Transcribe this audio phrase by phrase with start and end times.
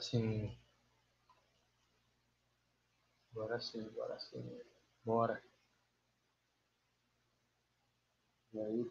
[0.00, 0.56] Sim.
[3.32, 4.60] Agora sim, agora sim.
[5.04, 5.42] Bora.
[8.52, 8.90] E aí?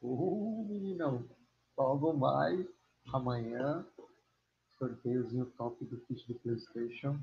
[0.00, 1.28] Uh, meninão.
[1.76, 2.66] Logo mais,
[3.12, 3.84] amanhã,
[4.78, 7.20] sorteiozinho top do kit do Playstation.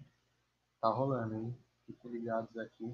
[0.82, 1.58] Tá rolando, hein?
[1.86, 2.94] Fiquem ligados aqui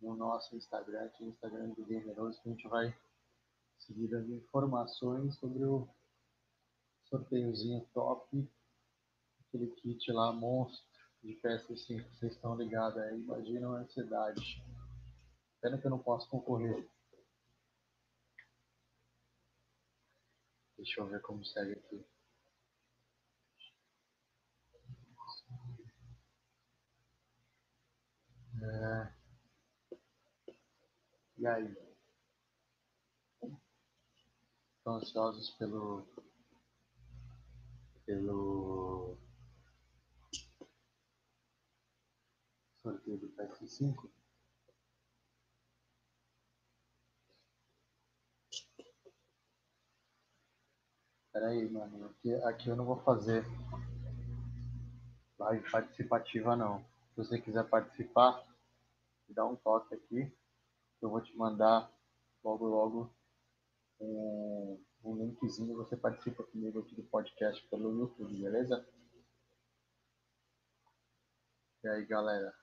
[0.00, 2.96] no nosso Instagram, aqui no Instagram do Gameroso, que a gente vai
[3.78, 5.88] seguir dando informações sobre o
[7.14, 8.50] sorteiozinho top,
[9.46, 10.84] aquele kit lá, monstro
[11.22, 14.62] de PS5, vocês estão ligados aí, imagina a ansiedade.
[15.60, 16.90] Pena que eu não posso concorrer.
[20.76, 22.04] Deixa eu ver como segue aqui.
[28.60, 29.14] É...
[31.38, 31.76] E aí?
[34.78, 36.06] Estão ansiosos pelo
[38.06, 39.16] pelo
[42.82, 44.10] sorteio do PS5?
[51.32, 52.06] Pera aí, mano.
[52.06, 53.44] Aqui, aqui eu não vou fazer
[55.38, 56.84] live participativa, não.
[57.10, 58.44] Se você quiser participar,
[59.28, 60.32] dá um toque aqui.
[61.02, 61.90] Eu vou te mandar
[62.42, 63.14] logo, logo
[64.00, 65.76] um, um linkzinho.
[65.76, 68.86] Você participa comigo aqui do podcast pelo YouTube, beleza?
[71.82, 72.54] E aí, galera?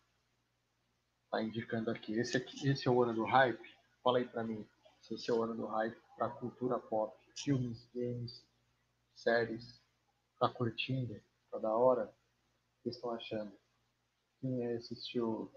[1.30, 2.14] Tá indicando aqui.
[2.19, 3.78] Esse, aqui, esse é o ano do hype?
[4.03, 4.67] Fala aí pra mim.
[5.02, 8.44] Se esse é o ano do hype pra cultura pop, filmes, games,
[9.16, 9.80] séries,
[10.39, 11.22] tá curtindo?
[11.52, 12.06] Tá da hora?
[12.06, 13.52] O que estão achando?
[14.39, 15.52] Quem assistiu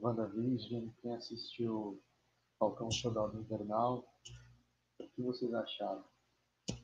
[0.00, 0.88] WandaVision?
[1.00, 2.00] Quem assistiu
[2.58, 4.11] Falcão Soldado Invernal?
[4.98, 6.04] O que vocês acharam?
[6.70, 6.74] O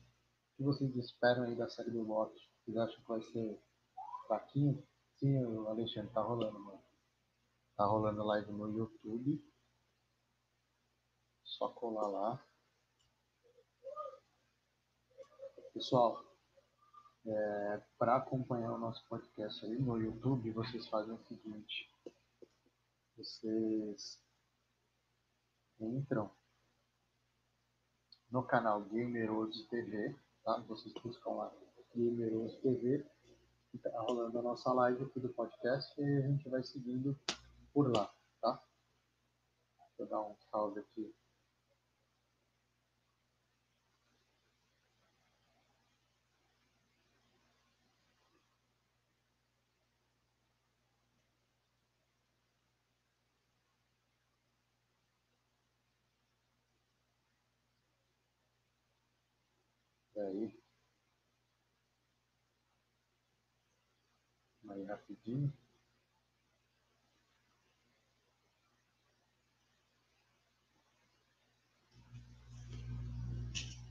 [0.57, 2.41] que vocês esperam aí da série do Loki?
[2.63, 3.61] Vocês acham que vai ser
[4.27, 4.87] fraquinho?
[5.17, 6.83] Sim, Alexandre, tá rolando, mano.
[7.75, 9.43] Tá rolando live no YouTube.
[11.43, 12.45] Só colar lá.
[15.73, 16.25] Pessoal,
[17.25, 21.89] é, para acompanhar o nosso podcast aí no YouTube, vocês fazem o seguinte:
[23.15, 24.21] vocês
[25.79, 26.31] entram
[28.31, 30.59] no canal Gameroso TV, tá?
[30.67, 31.51] Vocês buscam lá
[31.95, 33.05] Gameroso TV,
[33.73, 37.17] e tá rolando a nossa live aqui do podcast e a gente vai seguindo
[37.73, 38.61] por lá, tá?
[39.97, 41.13] Eu dar um salve aqui
[60.21, 60.59] aí.
[64.69, 65.53] Aí rapidinho.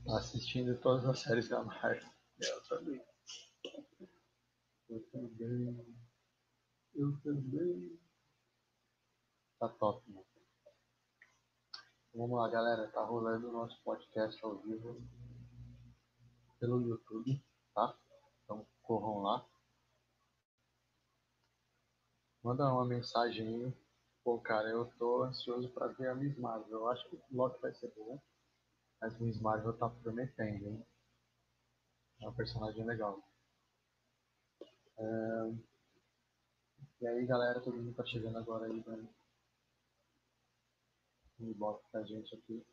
[0.07, 2.09] Assistindo todas as séries da Marvel.
[2.39, 3.05] Eu também.
[4.89, 5.95] Eu também.
[6.95, 7.99] Eu também.
[9.59, 10.25] Tá top, mano.
[12.13, 12.87] Vamos lá, galera.
[12.87, 14.99] Tá rolando o nosso podcast ao vivo
[16.59, 17.41] pelo YouTube,
[17.73, 17.97] tá?
[18.43, 19.47] Então corram lá.
[22.43, 23.73] Manda uma mensagem aí.
[24.23, 26.79] Pô, cara, eu tô ansioso para ver a Miss Marvel.
[26.79, 28.21] Eu acho que o Loki vai ser bom.
[29.01, 30.85] Mas Miss Marvel tá prometendo, hein?
[32.21, 33.21] É uma personagem legal.
[34.97, 35.69] É...
[37.01, 39.07] E aí, galera, todo mundo tá chegando agora aí, né?
[41.39, 42.65] Inbox pra gente aqui.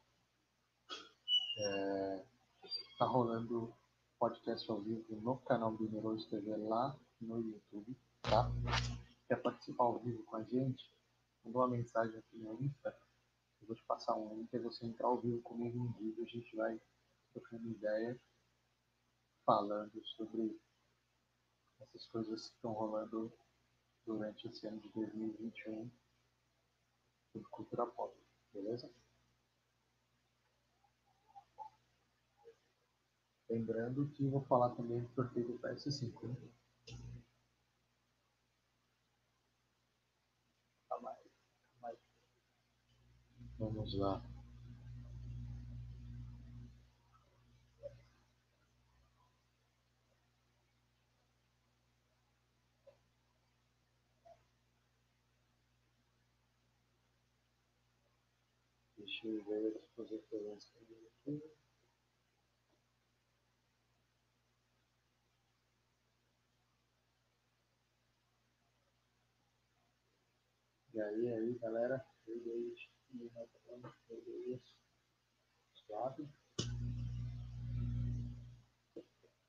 [1.58, 2.35] É...
[2.98, 3.72] Tá rolando
[4.18, 8.50] podcast ao vivo no canal do Neurose TV lá no YouTube, tá?
[9.28, 10.90] Quer participar ao vivo com a gente?
[11.44, 12.88] Mandou uma mensagem aqui no Insta.
[13.60, 16.26] Eu vou te passar um link, é você entrar ao vivo comigo no vídeo, a
[16.26, 16.80] gente vai
[17.32, 18.20] trocando ideia,
[19.44, 20.60] falando sobre
[21.78, 23.32] essas coisas que estão rolando
[24.04, 25.88] durante esse ano de 2021
[27.32, 28.12] sobre cultura pop,
[28.52, 28.90] beleza?
[33.48, 36.28] Lembrando que vou falar também do sorteio do PS5.
[36.28, 36.36] Né?
[40.88, 41.30] Calma aí,
[41.80, 41.98] calma aí.
[43.58, 44.22] Vamos lá.
[58.98, 61.65] Deixa eu ver as eu aqui.
[70.96, 72.80] E aí, aí, galera, beleza?
[75.74, 76.26] Suave?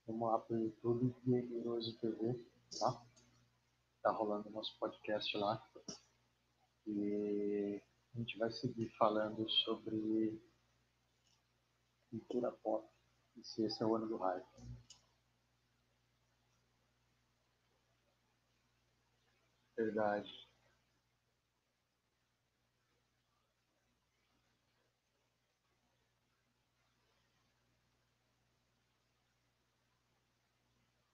[0.06, 2.46] Vamos lá pro YouTube, Gameroso TV,
[2.78, 3.02] tá?
[4.02, 5.66] Tá rolando nosso podcast lá.
[6.86, 7.82] E
[8.14, 10.44] a gente vai seguir falando sobre
[12.10, 12.86] cultura pop.
[13.38, 14.46] E se esse é o ano do hype.
[19.78, 20.47] Verdade.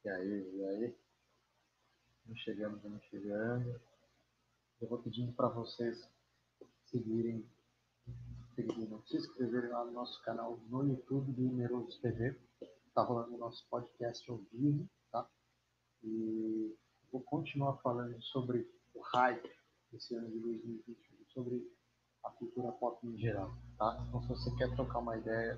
[0.04, 0.98] E aí, e aí?
[2.26, 3.80] Vamos chegando, vamos chegando.
[4.82, 5.98] Eu vou pedindo para vocês
[6.88, 7.50] seguirem,
[8.54, 12.38] seguirem, se inscreverem lá no nosso canal no YouTube do Numerosos TV.
[12.94, 15.26] Tá rolando o nosso podcast ao vivo, tá?
[16.04, 16.78] E
[17.10, 19.50] vou continuar falando sobre o hype
[19.90, 21.66] desse ano de 2021, sobre
[22.26, 24.06] a cultura pop em geral, tá?
[24.06, 25.58] Então, se você quer trocar uma ideia,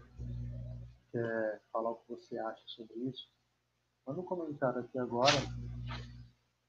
[1.11, 3.27] quer falar o que você acha sobre isso,
[4.05, 5.33] manda um comentário aqui agora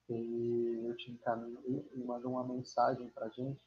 [0.09, 3.61] e eu te encaminho e manda uma mensagem pra gente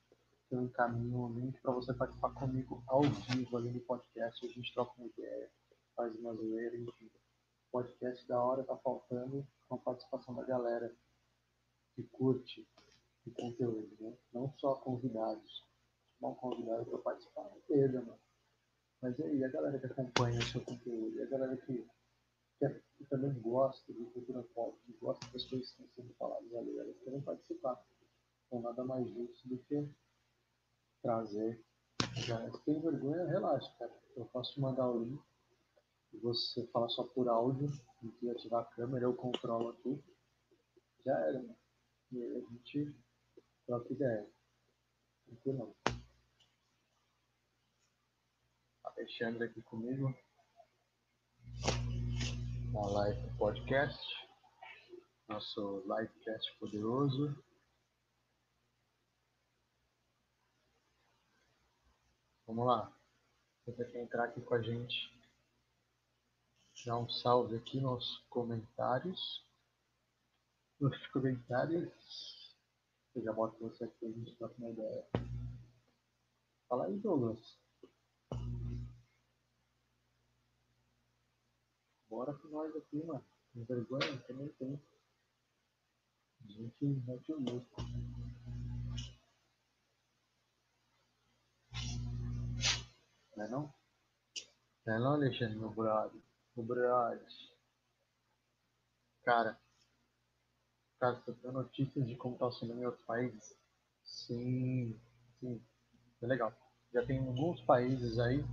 [0.48, 4.50] que eu encaminho o link para você participar comigo ao vivo ali no podcast, a
[4.50, 5.52] gente troca uma ideia,
[5.96, 7.12] faz uma zoeira, enfim.
[7.72, 10.92] Podcast da hora tá faltando com a participação da galera
[11.96, 12.68] que curte
[13.28, 14.18] o conteúdo, né?
[14.34, 15.68] Não só convidados.
[16.20, 18.20] Não convidado para participar, beleza, mano.
[19.02, 21.88] Mas e aí, a galera que acompanha o seu conteúdo, e a galera que
[22.60, 26.14] que, é, que também gosta de cultura pop, que gosta das coisas que estão sendo
[26.16, 27.84] faladas ali, elas querem participar.
[28.46, 29.90] Então, nada mais justo do que
[31.02, 31.64] trazer.
[32.16, 33.92] Já, se tem vergonha, relaxa, cara.
[34.16, 35.22] Eu posso mandar o link
[36.14, 37.70] você fala só por áudio,
[38.02, 40.04] não que ativar a câmera, eu controlo aqui.
[41.06, 41.56] Já era, mano.
[42.12, 42.96] E aí a gente
[43.66, 44.28] troca ideia.
[45.46, 45.76] Não?
[48.84, 50.14] Alexandre aqui comigo
[52.72, 54.00] na live podcast,
[55.28, 57.36] nosso livecast poderoso.
[62.46, 62.94] Vamos lá.
[63.66, 65.12] Você quer entrar aqui com a gente?
[66.86, 69.44] Dá um salve aqui nos comentários.
[70.80, 72.56] Nos comentários.
[73.16, 75.08] Eu já boto você aqui, a gente troca uma ideia.
[76.68, 77.58] Fala aí, Douglas.
[82.10, 83.24] Bora com nós aqui, mano.
[83.54, 84.82] Com vergonha também tem.
[86.44, 87.82] A gente mete o louco.
[93.38, 93.74] Não é não?
[94.86, 96.20] Não é não, Alexandre, meu brother?
[96.56, 97.28] Meu brother.
[99.24, 99.60] Cara,
[101.00, 103.56] cara, você tem notícias de como tá o em outros países?
[104.04, 105.00] Sim,
[105.40, 105.64] sim.
[106.22, 106.52] É legal.
[106.92, 108.44] Já tem alguns países aí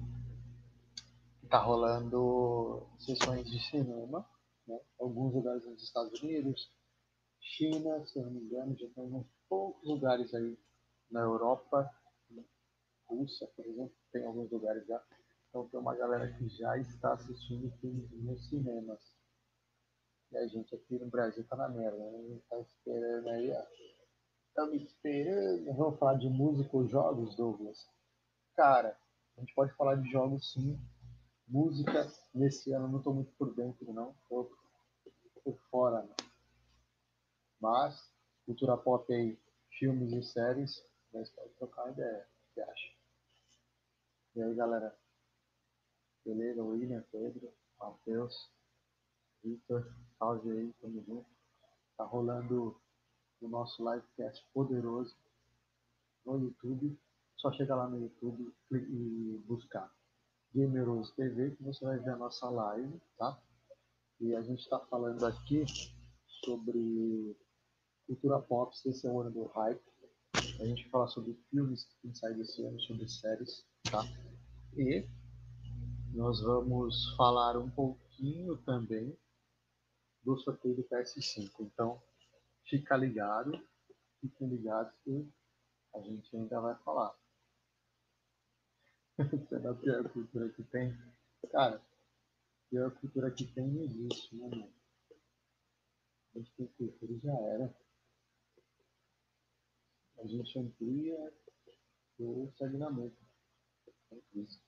[1.46, 4.28] está rolando sessões de cinema,
[4.66, 4.78] né?
[5.00, 6.70] alguns lugares nos Estados Unidos,
[7.40, 10.58] China, se eu não me engano, já tem uns poucos lugares aí
[11.11, 11.88] na Europa,
[13.09, 15.00] Rússia, por exemplo, tem alguns lugares já.
[15.49, 19.00] Então tem uma galera que já está assistindo filmes nos cinemas.
[20.32, 22.18] E a gente aqui no Brasil tá na merda, né?
[22.18, 23.52] A gente tá esperando aí.
[24.49, 25.76] Estamos esperando.
[25.76, 27.78] Vamos falar de música ou jogos, Douglas?
[28.56, 28.99] Cara,
[29.37, 30.76] a gente pode falar de jogos sim,
[31.48, 34.10] Música, nesse ano não estou muito por dentro, não.
[34.22, 34.50] Estou
[35.44, 36.16] por fora, não.
[37.60, 38.12] Mas,
[38.44, 39.38] cultura pop aí,
[39.78, 42.26] filmes e séries, nós pode trocar ideia.
[42.50, 42.92] O que acha?
[44.34, 44.98] E aí, galera?
[46.24, 46.64] Beleza?
[46.64, 48.50] William, Pedro, Matheus,
[49.44, 51.30] Victor, salve aí, tamo junto.
[51.96, 52.76] Tá rolando
[53.40, 55.16] o nosso livecast poderoso
[56.24, 56.98] no YouTube.
[57.36, 59.95] Só chega lá no YouTube e buscar
[60.56, 63.38] Gameros TV, que você vai ver a nossa live, tá?
[64.18, 65.66] E a gente está falando aqui
[66.42, 67.36] sobre
[68.06, 69.82] cultura pop, esse é o ano do hype.
[70.34, 74.02] A gente vai falar sobre filmes que tem saído esse ano, sobre séries, tá?
[74.75, 75.06] E
[76.14, 79.14] nós vamos falar um pouquinho também
[80.25, 81.50] do sorteio do PS5.
[81.60, 82.00] Então,
[82.64, 83.52] fica ligado,
[84.22, 85.30] fiquem ligados que
[85.94, 87.14] a gente ainda vai falar.
[89.49, 90.94] Será a pior cultura que tem?
[91.50, 91.82] Cara,
[92.68, 94.73] pior cultura que tem não existe, né, mano?
[96.35, 97.76] A gente tem cultura já era.
[100.18, 101.32] A gente amplia
[102.18, 103.16] ou segue na meta.
[104.12, 104.62] É isso.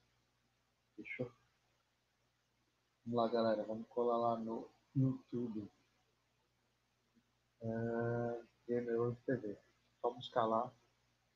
[0.96, 1.30] Fechou?
[3.04, 3.64] Vamos lá, galera.
[3.64, 5.70] Vamos colar lá no YouTube.
[7.60, 9.58] É, Gamer TV.
[10.00, 10.72] Só buscar lá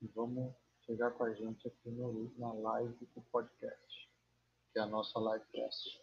[0.00, 0.54] e vamos
[0.84, 4.10] chegar com a gente aqui no, na live do podcast,
[4.72, 6.00] que é a nossa livecast.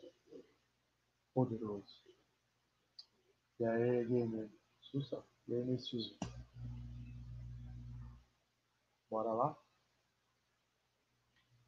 [1.34, 2.04] Poderoso.
[3.60, 4.50] E aí, gamer?
[4.82, 5.24] Sussa?
[5.48, 5.78] E aí?
[9.10, 9.58] Bora lá?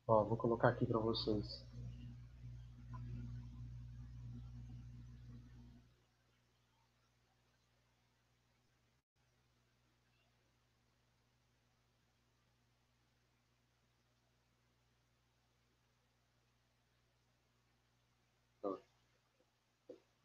[0.08, 1.71] Ó, vou colocar aqui para vocês.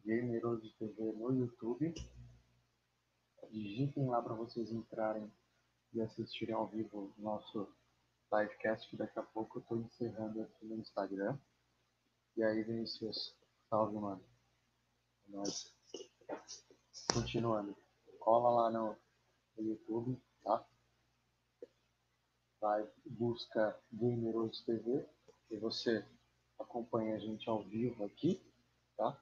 [0.06, 1.92] Gameroso TV no YouTube.
[3.50, 5.28] Digitem lá para vocês entrarem
[5.92, 7.68] e assistirem ao vivo o nosso
[8.32, 11.36] livecast, que daqui a pouco eu estou encerrando aqui no Instagram.
[12.36, 13.36] E aí, Vinícius,
[13.68, 14.24] salve, mano.
[15.26, 15.74] É nóis.
[17.12, 17.76] Continuando.
[18.20, 18.96] Cola lá no,
[19.56, 20.64] no YouTube, tá?
[22.60, 25.04] Vai, busca Gameroso TV
[25.50, 26.06] e você
[26.60, 28.40] acompanha a gente ao vivo aqui,
[28.96, 29.20] tá?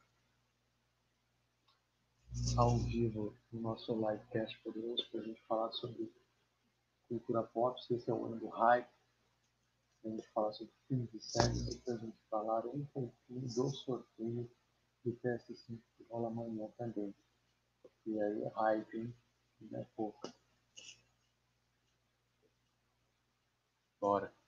[2.57, 6.13] Ao vivo no nosso livecast poderoso para a gente falar sobre
[7.09, 8.89] cultura pop, esse é o ano do hype,
[10.05, 14.51] a gente falar sobre filmes e séries, depois a gente falar um pouquinho do sorteio
[15.05, 17.15] do PS5 que rola amanhã também.
[18.07, 19.15] E aí hype, hein?
[19.61, 20.29] Não é pouco.
[24.01, 24.44] Bora.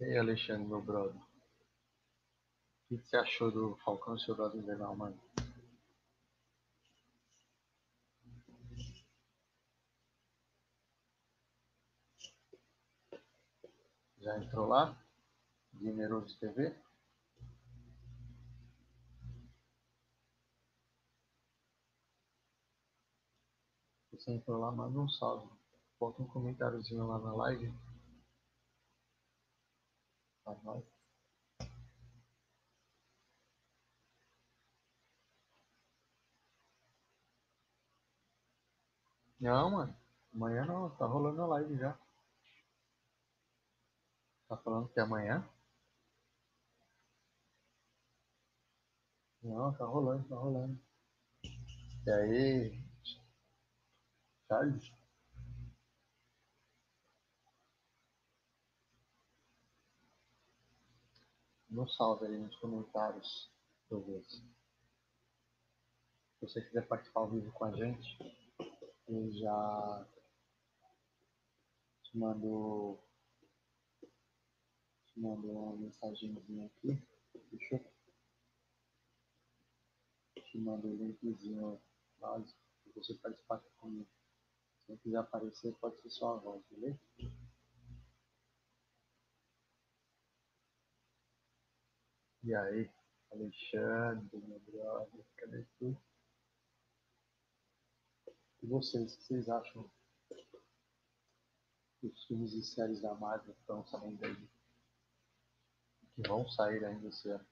[0.00, 1.14] E aí, Alexandre, meu brother?
[1.14, 5.20] O que você achou do Falcão e Soldado Invernal, mano?
[14.22, 14.96] Já entrou lá?
[15.74, 16.74] Gameroso TV?
[24.12, 25.46] Você entrou lá, manda um salve.
[25.98, 27.89] Bota um comentáriozinho lá na live.
[39.40, 39.96] Não, mano.
[40.34, 41.96] Amanhã não, tá rolando a live já.
[44.48, 45.44] Tá falando que é amanhã?
[49.42, 50.78] Não, tá rolando, tá rolando.
[52.06, 52.82] E aí,
[54.48, 54.99] Charles?
[61.72, 63.48] Um salve aí nos comentários.
[63.90, 64.24] Ver.
[64.24, 64.42] Se
[66.40, 68.18] você quiser participar ao vivo com a gente,
[69.08, 70.08] eu já
[72.04, 72.98] te mando,
[75.06, 77.00] te mando uma mensagenzinha aqui.
[77.52, 77.76] Deixa
[80.36, 81.80] eu te mando o linkzinho
[82.18, 84.08] básico para você participar comigo.
[84.84, 87.00] Se não quiser aparecer, pode ser só a voz, beleza?
[92.42, 92.90] E aí,
[93.32, 95.94] Alexandre, meu brother, cadê tu?
[98.62, 99.90] E vocês, o que vocês acham
[102.02, 104.48] dos filmes e séries da Marvel que estão saindo aí?
[106.14, 107.46] Que vão sair ainda esse ano?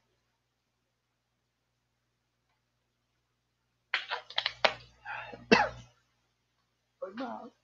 [6.99, 7.55] Foi mal.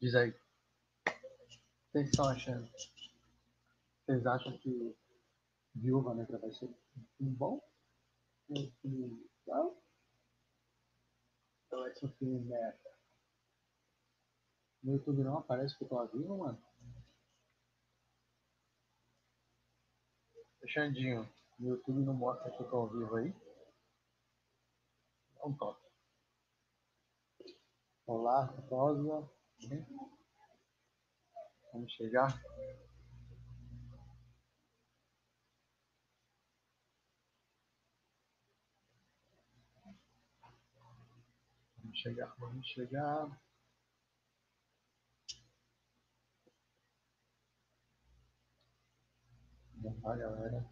[0.00, 0.30] Diz aí.
[0.30, 0.34] O
[1.04, 1.12] que
[1.92, 2.91] vocês estão achando?
[4.04, 4.96] Vocês acham que
[5.76, 6.66] Viúva Negra vai ser
[7.20, 7.62] um bom?
[8.50, 9.80] Um filme legal?
[11.70, 12.98] Ou vai ser um filme merda?
[14.82, 16.60] No YouTube não aparece que eu tô vivo, mano?
[20.66, 21.28] Xandinho,
[21.58, 23.32] no YouTube não mostra que eu tô ao vivo aí?
[25.34, 25.86] Dá um toque.
[28.06, 29.30] Olá, Rosa.
[31.72, 32.42] Vamos chegar?
[41.92, 43.40] Vamos chegar, vamos chegar.
[49.76, 50.64] Vamos lá, galera.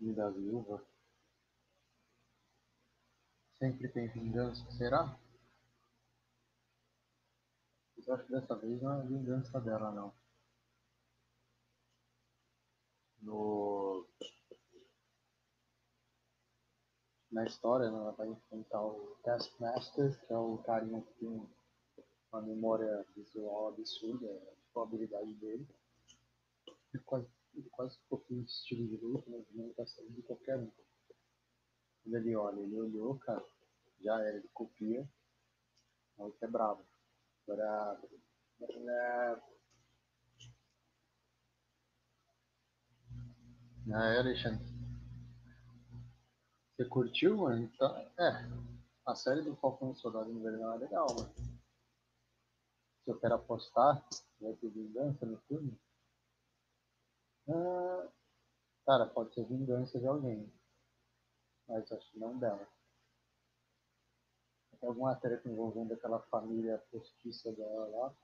[0.00, 0.95] E da viúva.
[3.58, 5.18] Sempre tem vingança, será?
[8.06, 10.12] Eu acho que dessa vez não é vingança dela, não.
[13.26, 14.06] no
[17.30, 21.46] na história, né, ela vai enfrentar o Taskmaster, que é o carinha que tem
[22.32, 25.66] uma memória visual absurda, é tipo a habilidade dele.
[26.94, 30.56] Ele quase, ele quase copia o estilo de luta, mas não tá saindo de qualquer
[30.56, 30.70] um.
[32.06, 33.44] Quando ele olha, ele olhou, cara,
[34.00, 35.00] já era, ele copia,
[36.20, 36.86] aí que é brabo.
[37.44, 38.08] Brabo.
[38.60, 39.42] Brabo.
[43.92, 44.64] Ah, Alexandre.
[46.76, 47.64] Você curtiu, mano?
[47.64, 48.48] Então, é.
[49.04, 51.34] A série do Falcão Soldado Invernal é legal, mano.
[53.02, 54.06] Se eu quero apostar,
[54.40, 55.76] vai ter vingança no filme?
[57.48, 58.08] Ah,
[58.86, 60.55] cara, pode ser vingança de alguém.
[61.68, 62.68] Mas acho que não dela.
[64.80, 68.16] Tem alguma treta envolvendo aquela família postiça dela lá.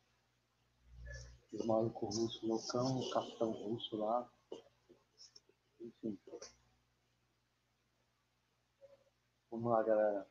[1.53, 4.31] Os malucos russos loucão, o capitão russo lá.
[5.81, 6.19] Enfim.
[9.51, 10.27] Vamos lá, galera.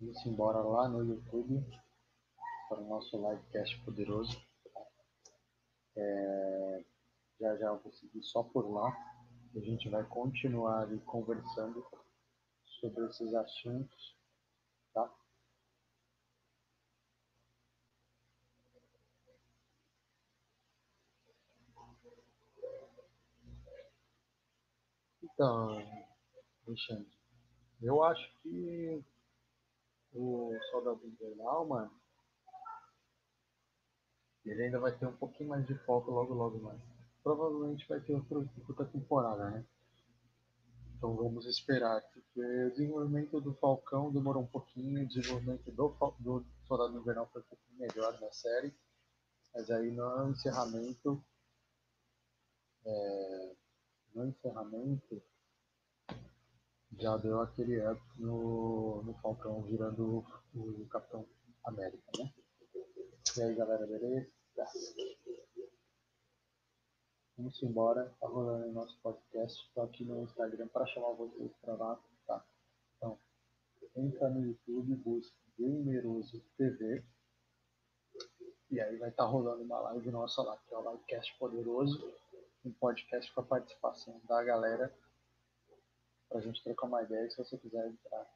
[0.00, 1.64] Vamos embora lá no YouTube
[2.68, 4.40] para o nosso livecast poderoso.
[5.96, 6.84] É,
[7.40, 9.17] já já eu vou seguir só por lá.
[9.54, 11.84] A gente vai continuar conversando
[12.80, 14.16] sobre esses assuntos,
[14.92, 15.10] tá?
[25.22, 25.78] Então,
[26.66, 27.08] Alexandre,
[27.82, 29.04] eu acho que
[30.12, 31.90] o Soldado Invernal, mano,
[34.44, 36.97] ele ainda vai ter um pouquinho mais de foco logo, logo mais.
[37.28, 39.66] Provavelmente vai ter outra, temporada, né?
[40.96, 46.46] Então vamos esperar, porque o desenvolvimento do Falcão demorou um pouquinho, o desenvolvimento do, do
[46.66, 48.74] Soldado Invernal foi um pouquinho melhor na série,
[49.52, 51.22] mas aí no encerramento,
[52.86, 53.56] é,
[54.14, 55.22] no encerramento,
[56.98, 61.28] já deu aquele up no, no Falcão virando o, o Capitão
[61.62, 62.32] América, né?
[63.36, 64.30] E aí galera, beleza?
[67.38, 71.74] Vamos embora, tá rolando o nosso podcast, estou aqui no Instagram para chamar vocês para
[71.76, 71.96] lá,
[72.26, 72.44] tá?
[72.96, 73.16] Então,
[73.94, 77.04] entra no YouTube, busca Gameroso TV,
[78.72, 82.12] e aí vai estar tá rolando uma live nossa lá, que é o Livecast Poderoso,
[82.64, 84.92] um podcast com a participação da galera
[86.28, 87.30] pra gente trocar uma ideia.
[87.30, 88.28] Se você quiser entrar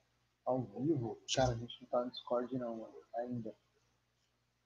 [0.44, 3.52] ao vivo, cara, a gente não tá no Discord não, mano, ainda.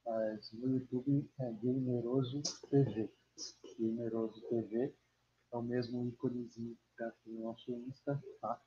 [0.05, 3.11] Mas no YouTube é Gameroso TV.
[3.79, 4.95] Gameroso TV
[5.53, 8.61] é o mesmo íconezinho que tá aqui no nosso Insta, tá?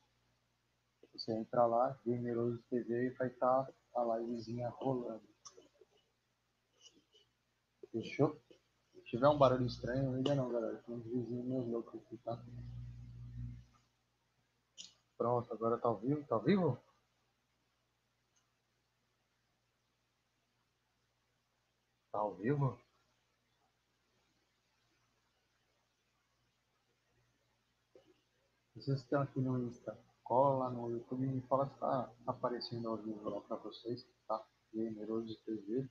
[1.14, 5.28] Você entra lá, Gameroso TV, e vai estar tá a livezinha rolando.
[7.92, 8.40] Fechou?
[8.94, 10.78] Se tiver um barulho estranho, liga não, galera.
[10.84, 12.40] Tem uns vizinhos meus loucos aqui, tá?
[15.18, 16.24] Pronto, agora tá ao vivo?
[16.26, 16.80] Tá ao vivo?
[22.12, 22.80] Tá ao vivo?
[28.80, 32.96] Vocês estão aqui no Insta, cola no YouTube e me fala se tá aparecendo ao
[32.96, 34.42] vivo lá pra vocês, tá?
[34.74, 35.86] Gameroso TV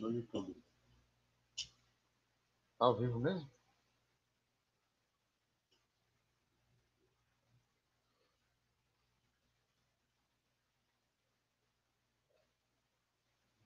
[0.00, 0.56] no YouTube.
[2.78, 3.46] Tá ao vivo mesmo?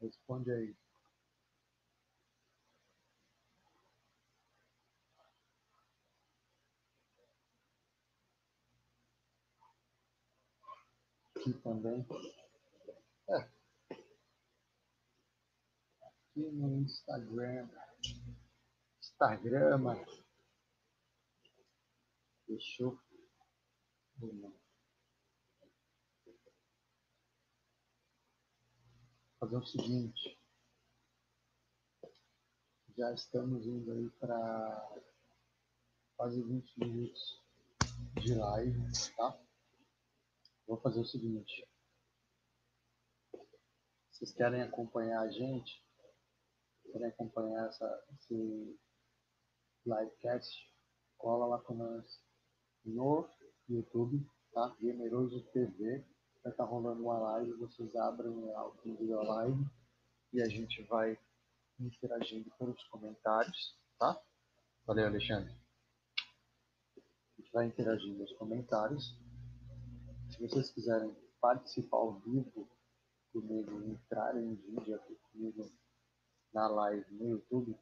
[0.01, 0.88] Responde aí.
[11.49, 12.07] Aqui também.
[13.31, 13.37] É.
[16.03, 17.69] Aqui no Instagram.
[19.01, 19.79] Instagram.
[19.79, 20.19] Não.
[29.41, 30.39] fazer o seguinte.
[32.97, 35.01] Já estamos indo aí para
[36.17, 37.43] quase 20 minutos
[38.21, 39.48] de live, tá?
[40.69, 41.67] Vou fazer o seguinte.
[44.11, 45.83] Vocês querem acompanhar a gente?
[46.93, 48.79] Querem acompanhar essa, esse
[49.87, 50.71] livecast?
[51.17, 52.23] Cola lá com nós
[52.85, 53.31] no
[53.67, 54.77] YouTube, tá?
[54.79, 56.05] Gameroso TV
[56.43, 59.67] vai estar tá rolando uma live, vocês abrem o vídeo live
[60.35, 61.19] e a gente vai
[61.81, 64.23] interagindo pelos comentários, tá?
[64.85, 65.51] Valeu, Alexandre.
[66.99, 69.17] A gente vai interagindo nos comentários.
[70.39, 72.69] Se vocês quiserem participar ao vivo
[73.33, 75.69] comigo, entrar em vídeo aqui comigo
[76.55, 77.77] na live no YouTube,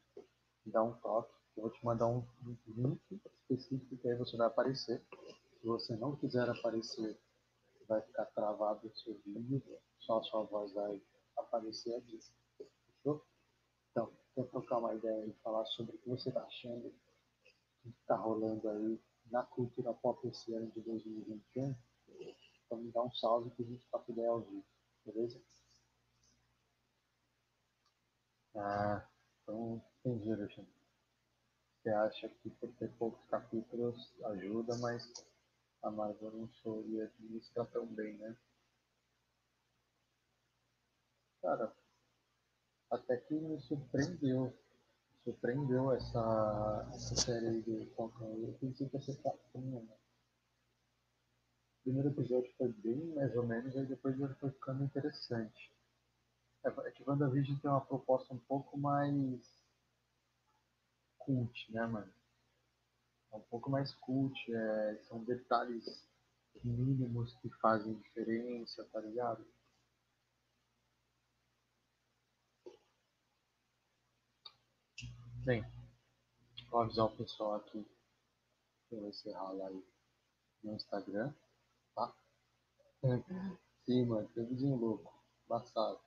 [0.65, 1.31] dá um toque.
[1.55, 2.25] Eu vou te mandar um
[2.65, 5.05] link E aí você vai aparecer.
[5.61, 7.15] Se você não quiser aparecer,
[7.87, 9.61] vai ficar travado o seu vídeo,
[9.99, 10.99] só a sua voz vai
[11.37, 12.19] aparecer aqui.
[12.57, 13.23] Fechou?
[13.91, 16.91] Então, quer trocar uma ideia e falar sobre o que você está achando, o
[17.83, 21.75] que está rolando aí na cultura pop esse ano de 2021?
[22.67, 24.65] Então me dá um salve que a gente troca ideia ao vivo,
[25.05, 25.41] beleza?
[28.55, 29.07] Ah,
[29.41, 30.71] então entendi, Alexandre.
[31.81, 35.13] Você acha que por ter poucos capítulos ajuda, mas
[35.81, 38.35] a Marvel não soube administrar tão bem, né?
[41.41, 41.73] Cara,
[42.91, 44.53] até que me surpreendeu.
[45.23, 48.33] Surpreendeu essa, essa série do Falcão.
[48.37, 49.96] Eu pensei que ia ser fraquinha, né?
[51.87, 55.71] Primeiro episódio foi bem mais ou menos, aí depois já foi ficando interessante.
[56.65, 59.49] É, é que WandaVision tem uma proposta um pouco mais
[61.17, 62.13] cult, né, mano?
[63.31, 66.05] É um pouco mais cult, é, são detalhes
[66.61, 69.47] mínimos que fazem diferença, tá ligado?
[75.45, 75.63] Bem,
[76.69, 77.81] vou avisar o pessoal aqui
[78.89, 79.85] que eu vou encerrar a live
[80.61, 81.33] no Instagram?
[83.85, 85.11] Sim, mano, tem vizinho louco,
[85.45, 85.99] embaçado.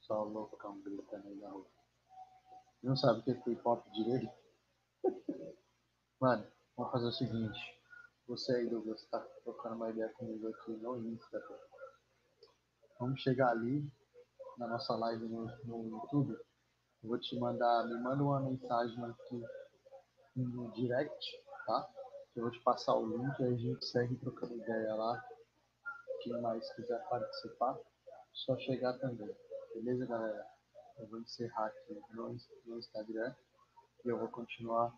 [0.00, 1.66] Só o loucão gritando aí na rua.
[2.82, 4.32] Não sabe o que é K-pop direito?
[6.20, 7.60] Mano, vamos fazer o seguinte.
[8.28, 11.42] Você aí, Douglas, tá trocando uma ideia comigo aqui no Insta.
[13.00, 13.90] Vamos chegar ali
[14.58, 16.36] na nossa live no, no YouTube.
[17.06, 19.40] Vou te mandar, me manda uma mensagem aqui
[20.34, 21.88] no direct, tá?
[22.34, 25.24] Eu vou te passar o link, aí a gente segue trocando ideia lá.
[26.22, 27.78] Quem mais quiser participar,
[28.32, 29.32] só chegar também.
[29.72, 30.46] Beleza, galera?
[30.98, 33.32] Eu vou encerrar aqui no, no Instagram
[34.04, 34.92] e eu vou continuar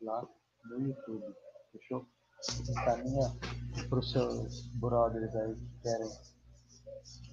[0.00, 0.26] lá
[0.64, 1.36] no YouTube.
[1.72, 2.06] Fechou?
[2.70, 3.28] Encaminha
[3.90, 6.10] para os seus brothers aí que querem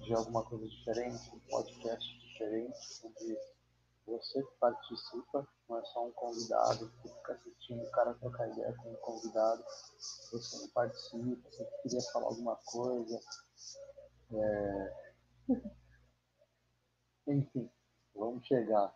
[0.04, 3.57] de alguma coisa diferente, um podcast diferente, onde
[4.08, 8.90] você participa, não é só um convidado que fica assistindo o cara trocar ideia com
[8.90, 9.62] um convidado,
[10.32, 13.20] você não participa, você queria falar alguma coisa.
[14.32, 15.14] É...
[17.28, 17.70] Enfim,
[18.14, 18.94] vamos chegar.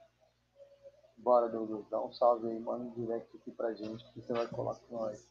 [1.19, 4.49] Bora, Douglas, dá um salve aí, manda um direct aqui pra gente que você vai
[4.49, 5.31] colar com nós.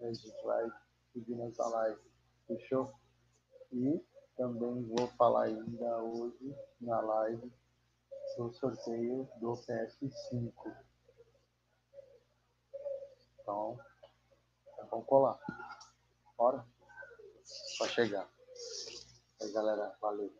[0.00, 0.68] A gente vai
[1.12, 2.00] seguir nessa live.
[2.46, 2.92] Fechou?
[3.72, 4.04] E
[4.36, 7.52] também vou falar ainda hoje na live
[8.40, 10.50] do sorteio do PS5.
[13.38, 13.78] Então,
[14.90, 15.38] vamos colar.
[16.38, 16.64] Bora?
[17.44, 18.26] Só chegar.
[19.42, 20.32] Aí, galera, valeu.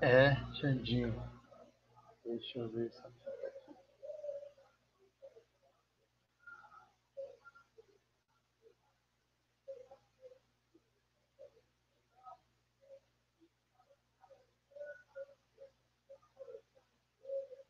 [0.00, 1.14] É, Xandinho.
[2.24, 3.12] Deixa eu ver essa.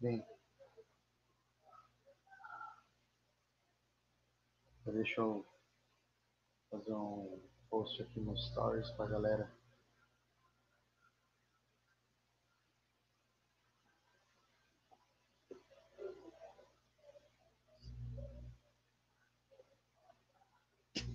[0.00, 0.24] Bem,
[4.86, 5.44] deixa eu
[6.70, 9.57] fazer um post aqui no Stories pra galera.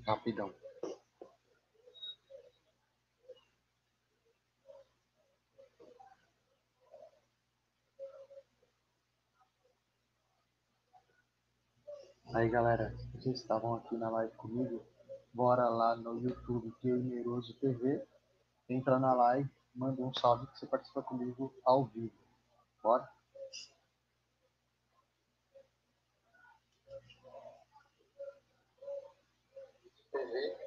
[0.06, 0.54] Rapidão.
[12.36, 14.84] Aí galera, vocês estavam aqui na live comigo,
[15.32, 18.04] bora lá no YouTube Gameroso TV,
[18.68, 22.12] entra na live, manda um salve que você participa comigo ao vivo.
[22.82, 23.08] Bora?
[30.34, 30.58] TV,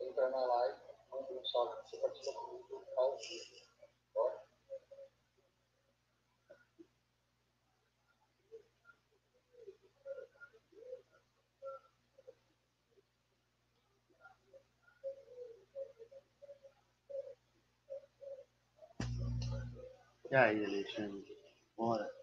[0.00, 0.78] entra na live,
[1.10, 3.62] manda um salve que você participa comigo ao vivo.
[4.14, 4.42] Bora?
[20.30, 21.36] E aí, Alexandre?
[21.76, 22.21] Bora?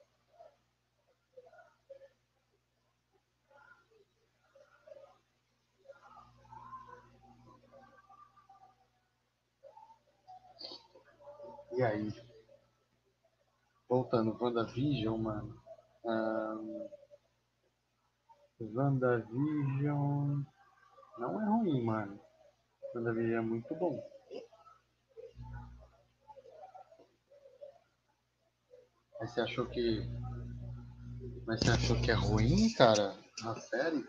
[11.79, 12.13] E aí?
[13.87, 15.63] Voltando, WandaVision, mano.
[16.03, 16.89] Um,
[18.59, 20.43] WandaVision.
[21.19, 22.19] Não é ruim, mano.
[22.93, 23.97] WandaVision é muito bom.
[29.21, 30.01] Mas você achou que.
[31.47, 33.15] Mas você achou que é ruim, cara?
[33.41, 34.05] Na série?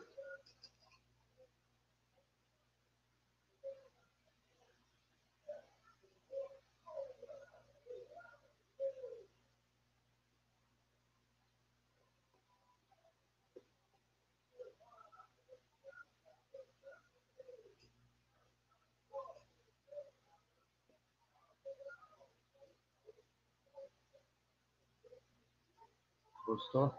[26.60, 26.94] Gostou?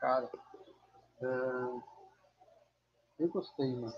[0.00, 0.28] Cara,
[1.22, 1.82] uh,
[3.20, 3.94] eu gostei, mano.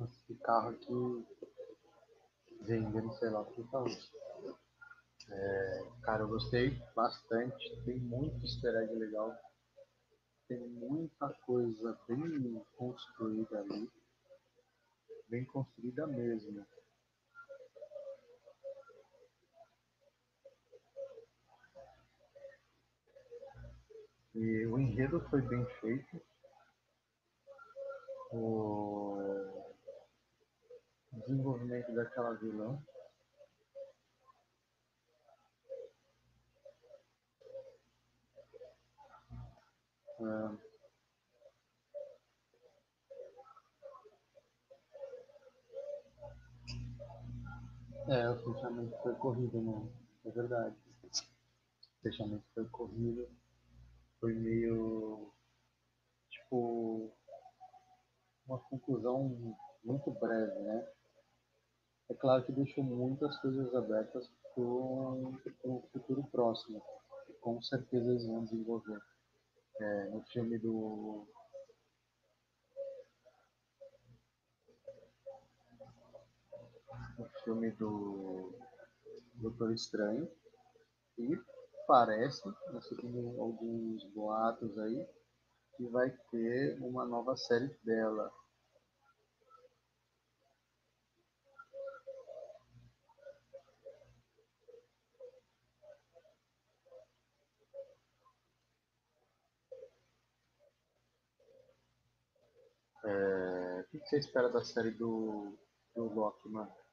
[0.00, 1.26] Esse carro aqui
[2.60, 3.84] vendendo, sei lá o que tá.
[5.28, 7.82] É, cara, eu gostei bastante.
[7.84, 9.36] Tem muito easter egg legal.
[10.46, 13.90] Tem muita coisa bem construída ali.
[15.28, 16.64] Bem construída mesmo.
[24.36, 26.20] E o enredo foi bem feito.
[28.32, 29.16] O
[31.12, 32.78] desenvolvimento daquela vilã.
[48.08, 49.90] É, é, o fechamento foi corrido, mano.
[50.26, 50.76] É verdade.
[51.02, 53.26] O fechamento foi corrido.
[54.20, 55.32] Foi meio.
[56.30, 57.12] Tipo.
[58.46, 60.88] Uma conclusão muito breve, né?
[62.08, 66.80] É claro que deixou muitas coisas abertas para o futuro próximo.
[67.40, 69.00] Com certeza eles vão desenvolver.
[69.80, 71.26] É, no filme do.
[77.18, 78.52] No filme do
[79.34, 80.30] Doutor Estranho.
[81.18, 81.36] E
[81.86, 82.42] parece,
[82.88, 85.06] seguindo alguns boatos aí,
[85.76, 88.32] que vai ter uma nova série dela.
[103.04, 103.80] É...
[103.80, 105.56] O que você espera da série do,
[105.94, 106.85] do Loki, mano?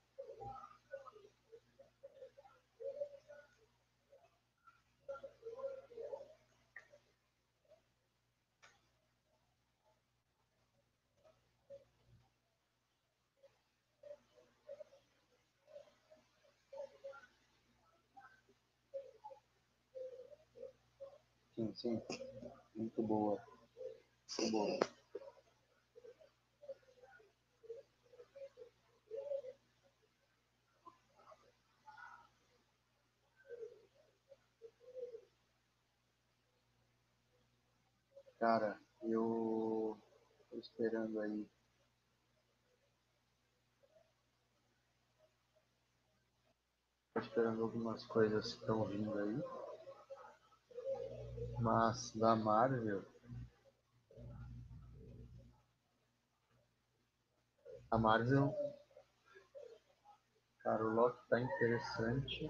[21.56, 22.02] Sim, sim.
[22.76, 23.40] Muito boa.
[24.40, 24.80] Muito boa.
[38.40, 39.98] Cara, eu
[40.50, 41.48] tô esperando aí.
[47.14, 49.63] Tô esperando algumas coisas que estão vindo aí.
[51.60, 53.04] Mas da Marvel.
[57.92, 58.54] A Marvel.
[60.60, 62.46] Cara, o Loki tá interessante.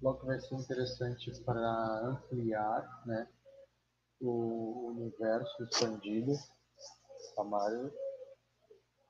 [0.00, 1.60] O Loki vai ser interessante para
[2.04, 3.28] ampliar, né?
[4.22, 6.32] o universo expandido
[7.36, 7.92] da Marvel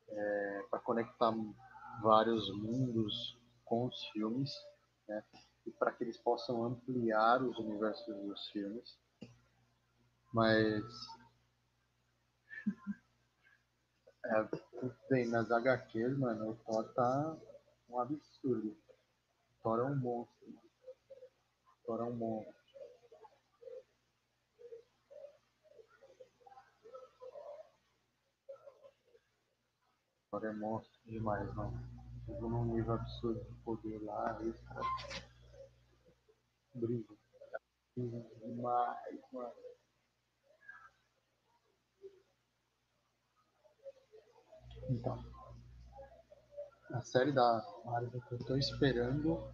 [0.08, 1.32] é, para conectar
[2.02, 4.50] vários mundos com os filmes
[5.06, 5.22] né,
[5.66, 8.98] e para que eles possam ampliar os universos dos filmes.
[10.32, 10.84] Mas
[14.26, 14.48] é,
[15.10, 17.36] bem, nas HQs, mano, o Thor tá
[17.88, 18.70] um absurdo.
[18.70, 20.50] O Thor é um monstro.
[20.50, 20.70] Mano.
[21.66, 22.62] O Thor é um monstro.
[30.32, 31.70] Agora é monstro demais, não.
[32.24, 35.31] Chegou num nível absurdo de poder lá, aí os
[36.74, 37.18] brilham.
[37.96, 39.52] Brilham demais, mano.
[44.90, 45.18] Então,
[46.90, 49.52] a série da Marvel que eu tô esperando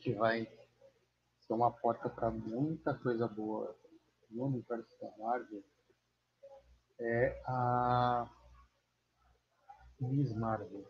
[0.00, 0.46] que vai
[1.40, 3.74] ser uma porta para muita coisa boa
[4.30, 5.64] no universo da Marvel
[6.98, 8.28] é a
[10.00, 10.84] Miss Marvel,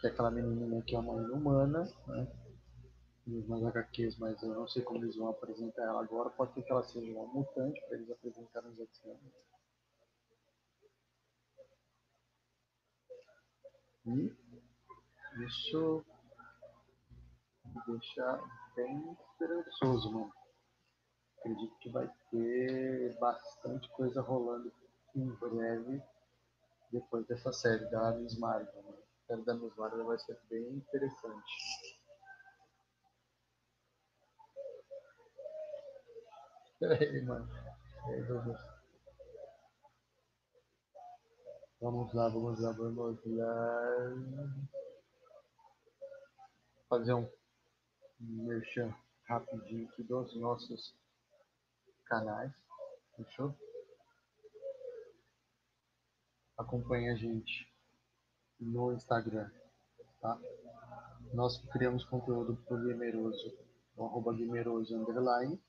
[0.00, 2.45] que é aquela menininha que é uma humana, né?
[3.26, 6.30] Nas HQs, mas eu não sei como eles vão apresentar ela agora.
[6.30, 9.18] Pode ser que ela seja uma mutante para eles apresentarem os X-Men.
[14.06, 16.04] E isso
[17.64, 18.40] me deixa
[18.76, 20.32] bem esperançoso, mano.
[21.38, 24.72] Acredito que vai ter bastante coisa rolando
[25.14, 26.02] em breve
[26.92, 28.82] depois dessa série da Miss Marvel.
[28.82, 28.94] Né?
[28.94, 31.95] A série da Miss Marvel vai ser bem interessante.
[36.78, 37.48] Peraí, mano.
[41.80, 44.14] Vamos lá, vamos lá, vamos lá.
[46.88, 47.28] Fazer um
[48.20, 50.94] merchan rapidinho aqui dos nossos
[52.04, 52.52] canais.
[53.16, 53.54] Fechou?
[56.58, 57.72] Acompanhe a gente
[58.60, 59.50] no Instagram,
[60.20, 60.38] tá?
[61.32, 63.58] Nós criamos conteúdo pro Gameroso,
[63.96, 65.60] no arroba Gameroso underline,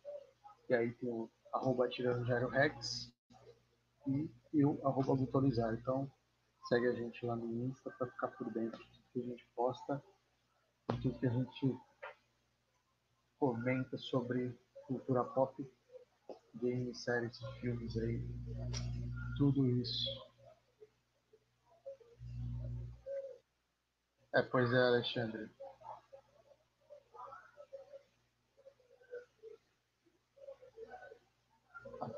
[0.70, 3.14] e aí tem o arroba tirando Rex
[4.08, 5.74] e, e o arroba Gutorizar.
[5.74, 6.12] Então,
[6.68, 10.04] segue a gente lá no Insta para ficar por dentro do que a gente posta,
[11.02, 11.78] do que a gente
[13.40, 15.56] comenta sobre cultura pop,
[16.56, 18.22] games, séries, filmes aí,
[19.38, 20.28] tudo isso.
[24.36, 25.50] É, pois é, Alexandre.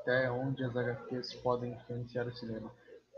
[0.00, 2.72] Até onde as HQs podem influenciar o cinema.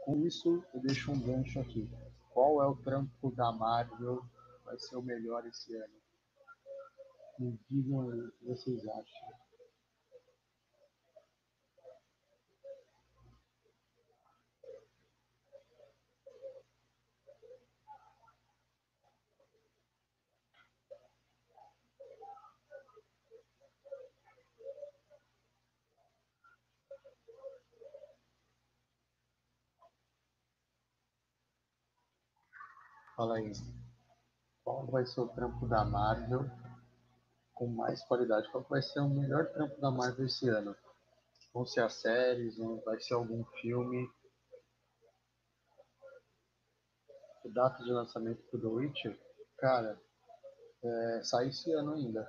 [0.05, 1.89] Com isso, eu deixo um gancho aqui.
[2.33, 4.25] Qual é o trampo da Marvel
[4.65, 5.95] vai ser o melhor esse ano?
[7.39, 9.29] Me digam o que vocês acham.
[33.17, 33.53] Fala aí.
[34.65, 36.49] Qual vai ser o trampo da Marvel
[37.55, 38.51] com mais qualidade?
[38.51, 40.75] Qual vai ser o melhor trampo da Marvel esse ano?
[41.53, 42.57] Vão ser as séries?
[42.85, 44.11] Vai ser algum filme?
[47.45, 49.21] O data de lançamento do The Witcher?
[49.59, 50.01] Cara,
[50.83, 52.27] é, sai esse ano ainda.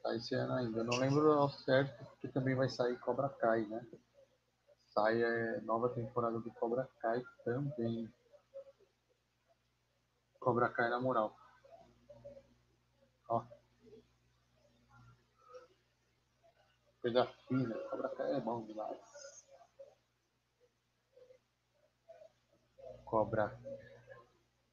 [0.00, 0.78] Sai esse ano ainda.
[0.78, 3.84] Eu não lembro ao certo, porque também vai sair Cobra Kai, né?
[4.92, 8.08] Sai é, nova temporada do Cobra Kai também.
[10.44, 11.34] Cobra Kai na moral.
[13.30, 13.42] Ó.
[17.00, 17.74] Coisa fina.
[17.88, 19.00] Cobra Kai é bom demais.
[23.06, 23.58] Cobra.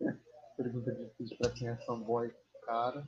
[0.58, 2.36] Pergunta difícil pra quem é fanboy.
[2.66, 3.08] Cara.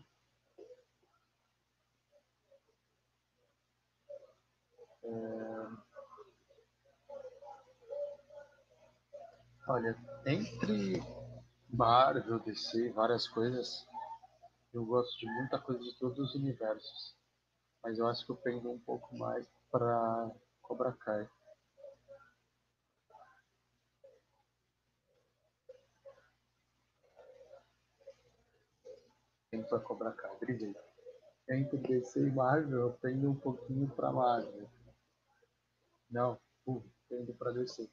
[5.04, 5.13] É...
[9.67, 11.23] Olha, entre
[11.74, 13.88] Marvel, DC, várias coisas.
[14.72, 17.18] Eu gosto de muita coisa de todos os universos.
[17.84, 20.32] Mas eu acho que eu pendo um pouco mais pra
[20.62, 21.28] Cobra Kai.
[29.50, 30.76] Pendo pra Cobra Kai, brilhei.
[31.50, 34.70] Entre DC e Marvel, eu pendo um pouquinho pra Marvel.
[36.12, 37.90] Não, uh, pendo pra DC.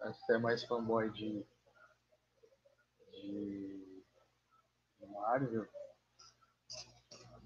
[0.00, 1.44] Acho que é mais fanboy de,
[3.12, 4.02] de
[5.06, 5.68] Marvel.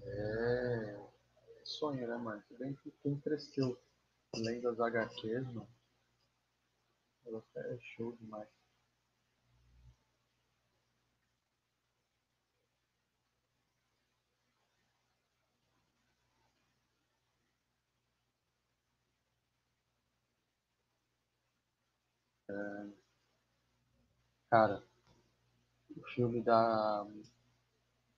[0.03, 1.05] É
[1.63, 2.41] sonho, né, mano?
[2.47, 3.77] Se bem que quem cresceu
[4.35, 5.67] lendo as HQs, mano,
[7.57, 8.47] é show demais.
[22.47, 23.05] É,
[24.55, 24.81] cara,
[25.97, 27.05] o filme da,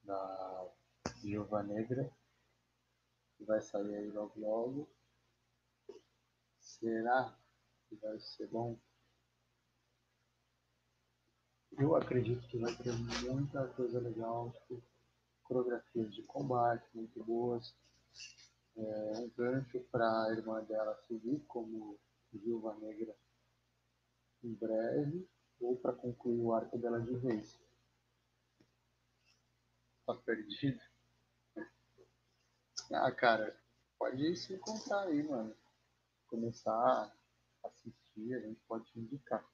[0.04, 0.70] da
[1.24, 2.08] Viúva Negra,
[3.36, 4.88] que vai sair aí logo logo.
[6.60, 7.36] Será
[7.90, 8.78] que vai ser bom?
[11.80, 12.94] Eu acredito que vai ter
[13.26, 14.80] muita coisa legal, tipo,
[15.44, 17.74] coreografias de combate muito boas,
[18.76, 21.98] é, um gancho para a irmã dela seguir como
[22.32, 23.16] Viúva Negra
[24.44, 25.28] em breve
[25.60, 27.60] ou para concluir o arco dela de vez.
[30.06, 30.80] Tá perdido?
[32.92, 33.58] Ah, cara,
[34.00, 35.56] pode se encontrar aí, mano.
[36.28, 39.46] Começar a assistir, a gente pode te indicar.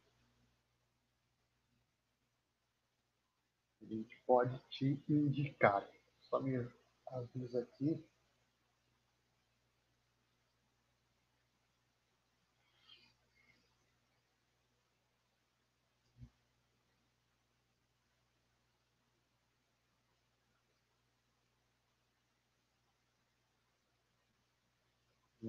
[3.83, 5.87] a gente pode te indicar.
[6.21, 6.55] Só me
[7.07, 8.03] avisa aqui.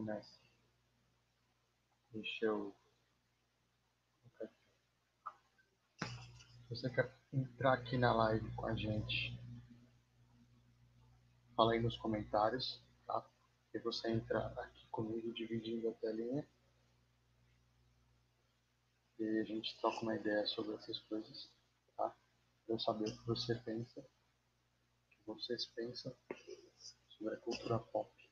[0.04, 0.38] Nessa.
[2.12, 2.76] Deixa eu.
[6.68, 9.34] Você quer entrar aqui na live com a gente,
[11.56, 13.26] fala aí nos comentários, tá?
[13.72, 16.46] E você entra aqui comigo dividindo a telinha.
[19.18, 21.50] E a gente troca uma ideia sobre essas coisas,
[21.96, 22.10] tá?
[22.66, 26.14] Pra eu saber o que você pensa, o que vocês pensam
[27.08, 28.23] sobre a cultura pop.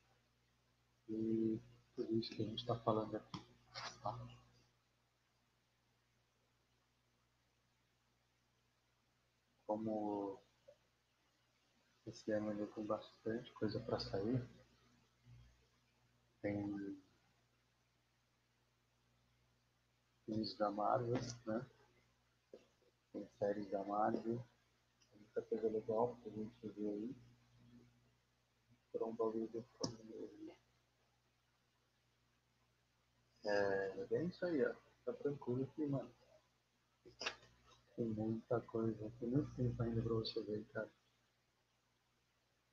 [1.15, 1.61] E
[1.95, 3.39] tudo isso que a gente está falando aqui,
[4.03, 4.19] tá?
[9.67, 10.41] Como
[12.07, 14.43] esse ano ainda tem bastante coisa para sair,
[16.41, 16.99] tem
[20.25, 21.67] filmes da Marvel, né?
[23.13, 24.43] Tem séries da Marvel,
[25.15, 27.15] muita coisa legal pra gente ver aí.
[28.91, 29.63] Por um bagulho do
[33.45, 34.75] É, é isso aí, ó.
[35.05, 36.11] Tá tranquilo aqui, mano.
[37.97, 40.91] Tem muita coisa, tem muito tempo ainda pra você ver, cara.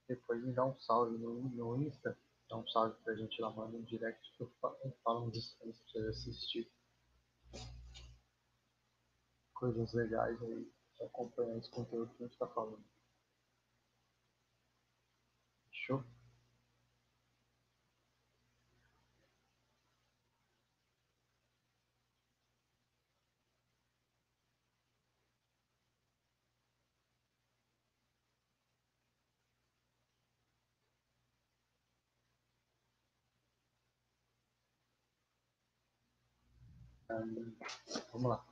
[0.08, 2.18] Depois me dá um salve no, no Insta,
[2.50, 4.52] dá um salve pra gente lá, manda um direct que eu
[5.04, 6.72] falo, uns instantes pra você assistir.
[9.54, 12.84] Coisas legais aí, pra acompanhar esse conteúdo que a gente tá falando.
[15.70, 16.04] Fechou?
[38.12, 38.46] Vamos lá.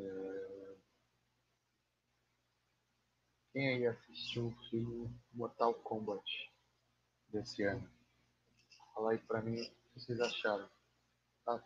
[0.00, 0.54] É,
[3.52, 6.24] Quem aí assistiu o filme Mortal Kombat
[7.28, 7.88] desse ano?
[8.92, 10.68] Fala aí pra mim o que vocês acharam.
[11.44, 11.62] Tá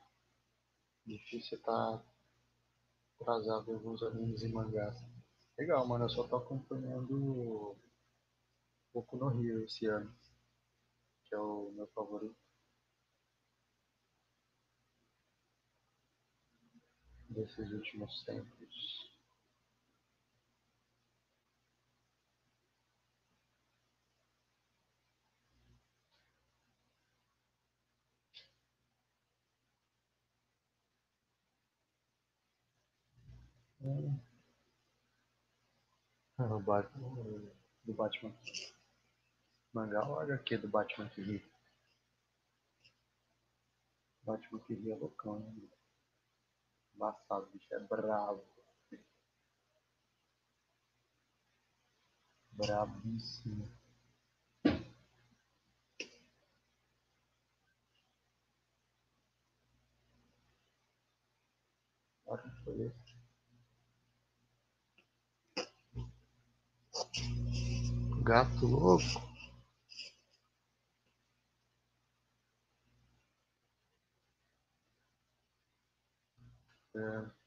[1.06, 2.04] difícil tá
[3.18, 4.96] atrasado em alguns animes e mangás.
[5.58, 7.76] Legal, mano, eu só tô acompanhando
[8.94, 10.14] Boku no Hero esse ano,
[11.24, 12.36] que é o meu favorito
[17.28, 19.10] desses últimos tempos.
[33.80, 34.37] Hum.
[36.38, 37.50] O Batman,
[37.84, 38.32] do Batman.
[39.72, 41.44] Mangá ou HQ do Batman que ri?
[44.22, 45.68] Batman que ri é loucão, né?
[46.94, 48.44] Embaçado, bicho é bravo.
[52.52, 53.68] Bravíssimo.
[62.26, 63.07] Olha que foi esse.
[68.22, 69.22] Gato louco.
[76.94, 77.37] É.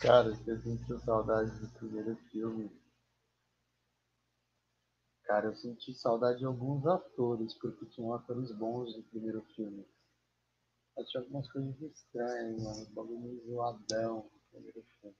[0.00, 2.70] Cara, eu senti saudade do primeiro filme.
[5.24, 9.84] Cara, eu senti saudade de alguns atores, porque tinham atores bons no primeiro filme.
[10.96, 12.82] Mas tinha algumas coisas estranhas, mano.
[12.82, 15.16] Um bagulho zoadão no primeiro filme.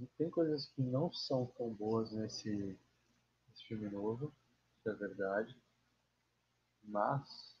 [0.00, 2.78] E tem coisas que não são tão boas nesse,
[3.48, 4.34] nesse filme novo,
[4.78, 5.56] isso é verdade.
[6.82, 7.51] Mas.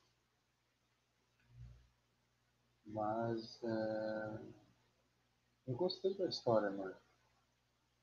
[2.86, 3.62] Mas.
[3.64, 4.38] é,
[5.66, 6.94] Eu gostei da história, mano.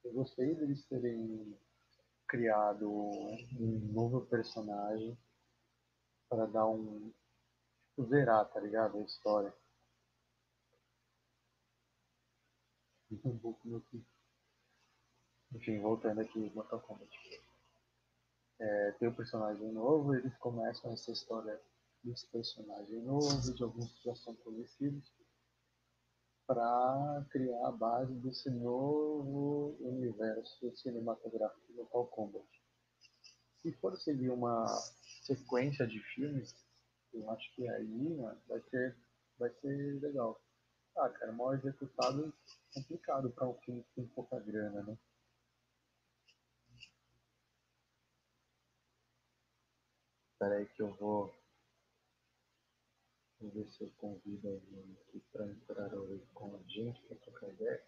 [0.04, 1.58] Eu gostei deles terem
[2.28, 5.18] criado um novo personagem
[6.30, 7.12] para dar um.
[7.90, 8.98] Tipo, zerar, tá ligado?
[8.98, 9.54] A história.
[13.26, 14.04] um pouco meu que.
[15.54, 17.10] Enfim, voltando aqui, Mortal Kombat.
[18.60, 21.60] É, tem um personagem novo, eles começam essa história
[22.04, 25.12] desse personagem novo, de alguns que já são conhecidos,
[26.48, 32.48] para criar a base desse novo universo cinematográfico do Mortal Kombat.
[33.62, 34.66] Se for seguir uma
[35.24, 36.56] sequência de filmes,
[37.14, 38.98] eu acho que aí mano, vai ser
[39.38, 40.42] vai ser legal.
[40.98, 42.34] Ah, cara, mal executado
[42.74, 44.98] complicado para um filme que tem pouca grana, né?
[50.34, 51.34] Espera aí que eu vou,
[53.40, 57.50] vou ver se eu convido alguém aqui para entrar hoje com a gente para trocar
[57.50, 57.82] ideia.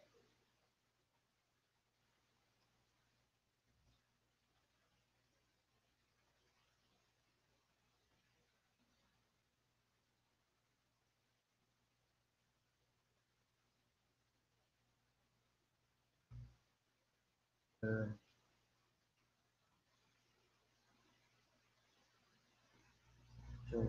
[17.84, 18.21] É...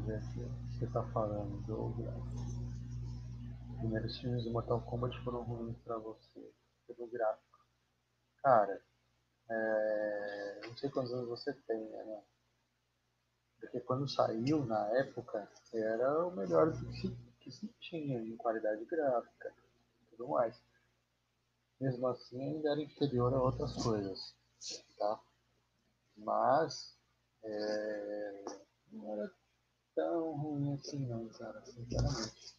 [0.05, 0.41] Ver aqui.
[0.73, 2.13] Você está falando, Douglas.
[3.71, 6.53] Os primeiros filmes do Mortal Kombat foram ruins para você,
[6.89, 7.59] pelo gráfico.
[8.43, 8.83] Cara,
[9.49, 10.61] é...
[10.67, 12.23] não sei quantos anos você tem, né?
[13.61, 18.85] Porque quando saiu, na época, era o melhor que se, que se tinha em qualidade
[18.87, 19.55] gráfica
[20.03, 20.61] e tudo mais.
[21.81, 24.35] Mesmo assim, ainda era inferior a outras coisas,
[24.99, 25.21] tá?
[26.17, 26.99] Mas,
[27.45, 28.45] é...
[28.91, 29.42] não era
[29.95, 32.57] tão ruim assim não, cara, sinceramente.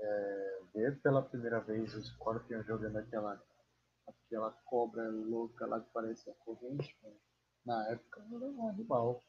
[0.00, 0.62] É...
[0.74, 3.42] Ver pela primeira vez o Scorpion jogando aquela,
[4.06, 7.16] aquela cobra louca lá que parece a corrente, mano
[7.66, 9.22] na época era um animal.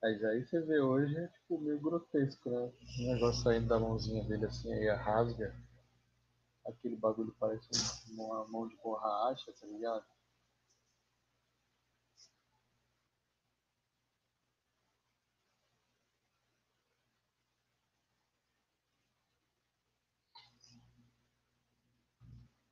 [0.00, 2.72] Mas aí você vê hoje é tipo meio grotesco, né?
[3.00, 5.52] O negócio saindo da mãozinha dele assim, aí rasga.
[6.64, 7.68] Aquele bagulho parece
[8.12, 10.04] uma mão de borracha, tá ligado?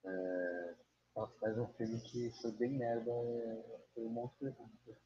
[0.06, 0.74] É...
[1.40, 3.80] faz um filme que foi bem merda, é...
[3.94, 4.96] foi o Monster Hunter.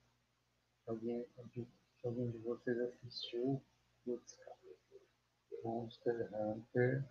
[0.87, 3.63] Alguém, se alguém de vocês assistiu,
[4.05, 4.61] putz, cara.
[5.63, 7.05] Monster Hunter.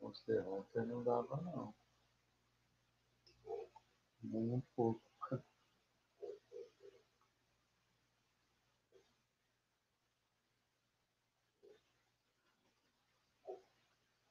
[0.00, 1.74] Monster Hunter não dava não.
[4.22, 5.02] Nem um pouco.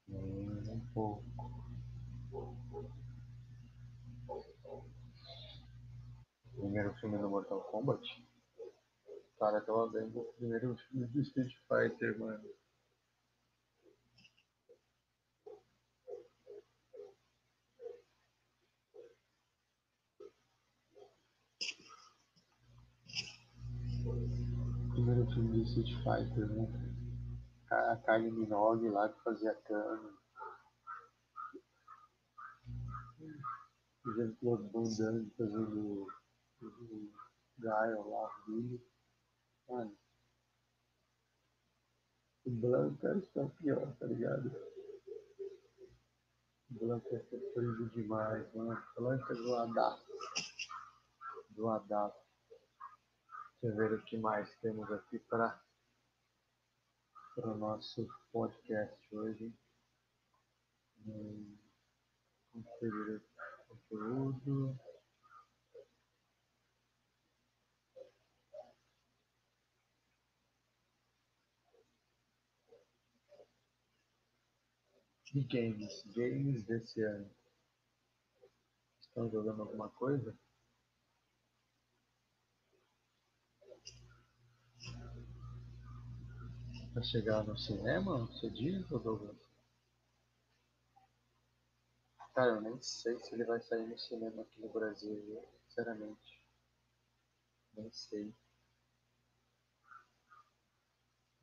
[0.08, 1.34] Nem um pouco.
[6.74, 8.02] primeiro filme do Mortal Kombat,
[9.38, 12.50] cara, tava vendo o primeiro filme do Street Fighter, mano.
[24.94, 26.68] Primeiro filme do Street Fighter, né?
[27.70, 30.18] A Kylie Minogue lá que fazia cano.
[33.13, 33.13] O
[34.06, 36.08] Jean-Claude Van Damme fazendo
[36.62, 37.12] o
[37.58, 38.94] Gaio lá, o Billy.
[39.70, 39.98] Mano,
[42.46, 44.52] o Blanco era o pior, tá ligado?
[46.70, 48.84] O Blanco é sofrido demais, mano.
[48.98, 50.12] Blanco é zoadaço.
[51.56, 52.24] Zoadaço.
[53.62, 55.62] Deixa eu ver o que mais temos aqui para
[57.38, 59.54] o nosso podcast hoje.
[61.06, 61.58] Hum,
[62.54, 63.22] conferir
[63.70, 64.80] o conteúdo.
[75.34, 77.30] E games, games desse ano.
[79.02, 80.38] Estão jogando alguma coisa?
[86.94, 89.43] Vai chegar no cinema, você diz, ou Douglas?
[92.36, 96.44] Cara, eu nem sei se ele vai sair no cinema aqui no Brasil, sinceramente.
[97.76, 98.34] Nem sei.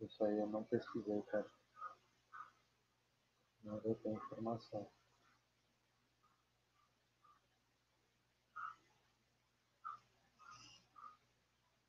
[0.01, 1.49] Isso aí eu não pesquisei, cara.
[3.64, 4.86] Não eu tenho informação.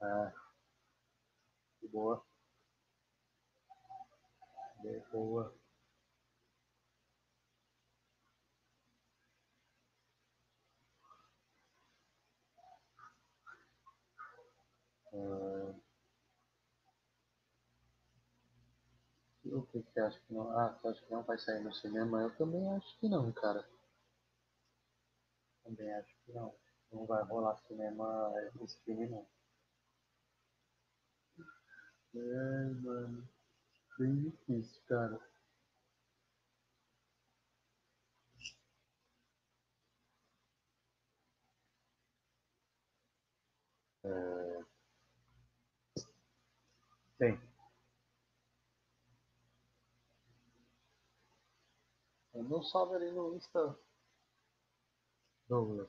[0.02, 0.34] Ah,
[1.80, 2.24] que boa.
[4.82, 5.61] Que boa.
[15.14, 15.74] Ah,
[19.46, 20.50] O que você acha que não?
[20.58, 22.24] Ah, acha que não vai sair no cinema?
[22.24, 23.64] Eu também acho que não, cara.
[25.64, 26.54] Também acho que não.
[26.92, 28.32] Não vai rolar cinema
[28.64, 29.26] esse filme não.
[32.16, 32.20] É,
[32.84, 33.28] mano.
[34.00, 35.20] Bem difícil, cara.
[44.04, 44.62] É...
[47.20, 47.40] Bem.
[52.42, 53.78] Eu não salve ali no Insta.
[55.48, 55.88] Douglas.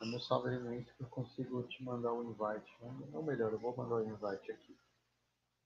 [0.00, 2.76] Eu não salve ali no Insta que eu consigo te mandar o invite.
[3.12, 4.76] Ou melhor, eu vou mandar o invite aqui.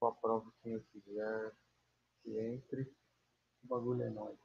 [0.02, 1.56] Eu aprovo quem eu quiser
[2.22, 2.94] que entre.
[3.62, 4.38] O bagulho é nóis.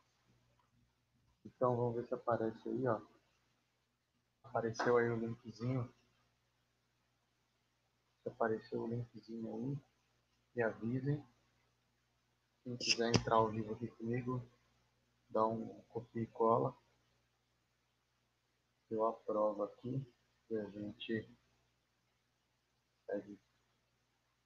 [1.43, 3.01] Então vamos ver se aparece aí, ó.
[4.45, 5.93] Apareceu aí o linkzinho.
[8.23, 9.77] Se apareceu o linkzinho aí.
[10.55, 11.21] Me avisem.
[12.63, 14.41] Quem quiser entrar ao vivo aqui comigo,
[15.29, 16.75] dá um copia e cola.
[18.89, 20.03] Eu aprovo aqui
[20.49, 21.29] e a gente
[23.05, 23.39] segue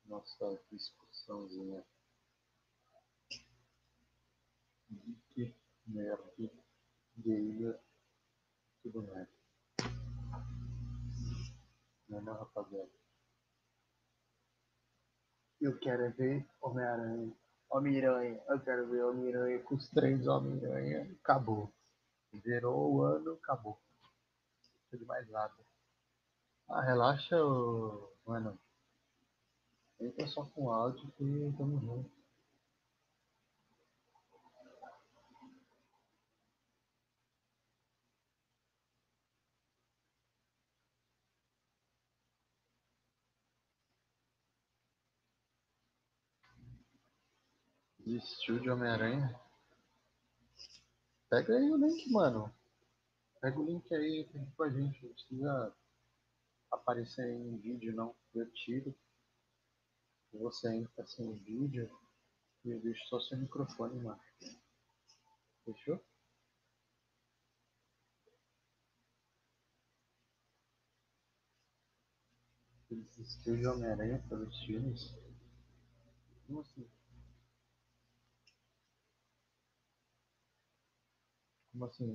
[0.06, 1.86] nossa discussãozinha.
[4.90, 5.56] Geek,
[5.88, 6.52] nerd,
[7.18, 7.80] gamer,
[8.82, 9.30] tudo mais.
[12.10, 12.92] Não é não, rapaziada?
[15.62, 17.43] Eu quero ver Homem-Aranha.
[17.74, 18.40] Homem-Aranha.
[18.48, 21.12] Eu quero ver Homem-Aranha com os três Homem-Aranha.
[21.24, 21.74] Acabou.
[22.42, 23.80] Zerou o ano, acabou.
[24.04, 25.54] Não precisa de mais nada.
[26.70, 28.12] Ah, relaxa, ô...
[28.26, 28.58] mano.
[30.00, 32.23] Entra só com áudio que tamo junto.
[48.14, 49.42] Desistiu de Homem-Aranha?
[51.32, 52.54] Pega aí o link, mano.
[53.42, 55.04] Pega o link aí fica com a gente.
[55.04, 55.76] Não precisa
[56.70, 58.16] aparecer em vídeo, não.
[58.36, 58.96] Eu tiro.
[60.32, 61.90] Você entra sem vídeo
[62.64, 64.22] e eu deixo só seu microfone, mano.
[65.66, 66.00] Fechou?
[72.92, 75.16] Desistiu de Homem-Aranha pelos filmes?
[76.46, 76.88] Como assim?
[81.74, 82.06] Como assim,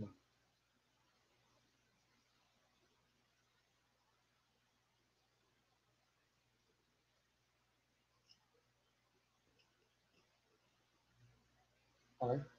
[12.21, 12.58] mano?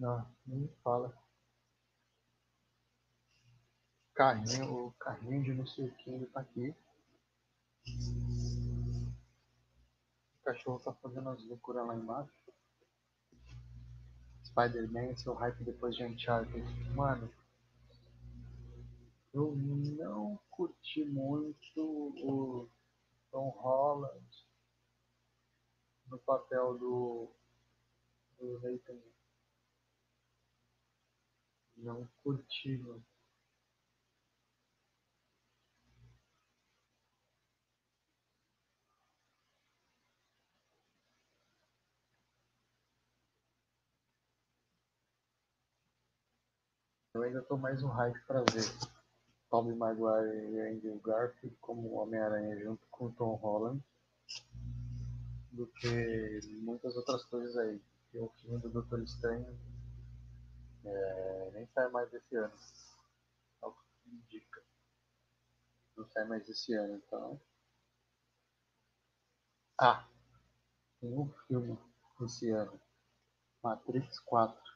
[0.00, 1.14] Não, me fala.
[4.14, 6.74] Carrinho, o carrinho de não sei o que, ele tá aqui.
[10.38, 12.32] O cachorro tá fazendo as loucuras lá embaixo.
[14.42, 16.64] Spider-Man, seu hype depois de Uncharted.
[16.94, 17.30] Mano,
[19.34, 22.70] eu não curti muito o
[23.30, 24.46] Tom Holland
[26.06, 27.30] no papel do,
[28.38, 29.19] do Nathan.
[31.82, 33.02] Não curti, mano.
[47.14, 48.64] Eu ainda tô mais no hype pra ver
[49.50, 53.82] Tobey Maguire e Andrew Garfield como Homem-Aranha junto com Tom Holland
[55.52, 57.80] do que muitas outras coisas aí.
[58.14, 59.46] E o filme do Doutor Estranho
[60.84, 62.54] é, nem sai mais esse ano.
[63.62, 64.62] É o que indica.
[65.96, 67.40] Não sai mais esse ano, então.
[69.78, 70.06] Ah,
[71.00, 71.78] tem um filme
[72.22, 72.80] esse ano.
[73.62, 74.70] Matrix 4.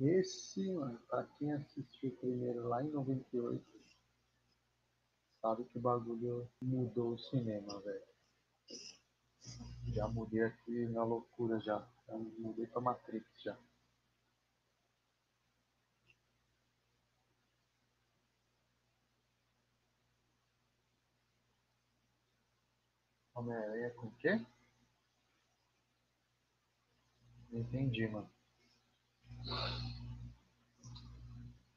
[0.00, 3.64] Esse, mano, pra quem assistiu primeiro lá em 98,
[5.40, 8.12] sabe que o bagulho mudou o cinema, velho.
[9.88, 11.86] Já mudei aqui na loucura já.
[12.12, 13.56] Já mudei pra Matrix já.
[23.34, 24.44] Homem-Aranha com o quê?
[27.50, 28.30] Não entendi, mano.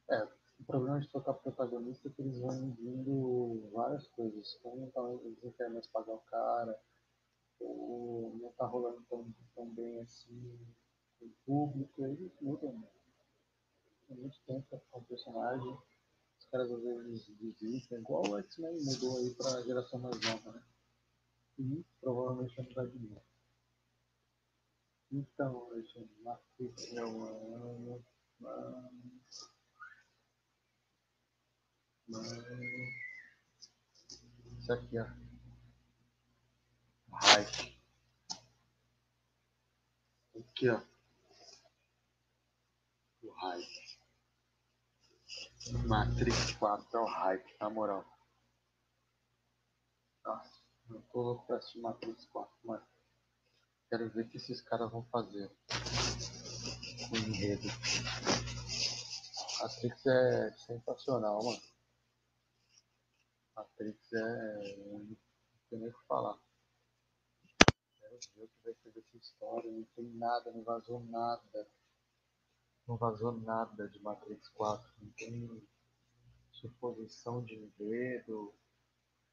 [0.09, 0.27] É,
[0.67, 4.57] problema de trocar protagonista é que eles vão vindo várias coisas.
[4.61, 6.79] Como então eles não querem mais pagar o cara,
[7.60, 10.58] ou não tá rolando tão, tão bem assim
[11.22, 12.74] o público, eles mudam.
[12.74, 12.88] Né?
[14.08, 15.78] Tem muito tempo com o personagem,
[16.38, 20.64] os caras às vezes desistem, igual o X-Men mudou aí pra geração mais nova, né?
[21.58, 23.26] E provavelmente vai mudar de novo.
[25.12, 27.32] Então, Alexandre, Matrix é uma.
[28.39, 28.91] uma
[34.60, 35.24] isso aqui, ó.
[37.22, 37.80] Hype.
[40.38, 40.82] Aqui, ó.
[43.24, 43.86] O hype.
[45.88, 48.05] Matrix 4 é o hype, na moral.
[50.24, 52.86] Nossa, eu tô louco pra assistir Matrix 4, mano.
[53.89, 55.49] Quero ver o que esses caras vão fazer
[57.09, 57.68] com o enredo.
[59.61, 61.61] Matrix é sensacional, mano.
[63.55, 64.78] Matrix é.
[64.78, 65.18] Não
[65.70, 66.38] tem nem o que falar.
[68.16, 69.72] O que vai ser dessa história.
[69.72, 71.68] Não tem nada, não vazou nada.
[72.88, 74.93] Não vazou nada de Matrix 4.
[75.01, 75.68] Não tem
[76.51, 78.53] suposição de enredo.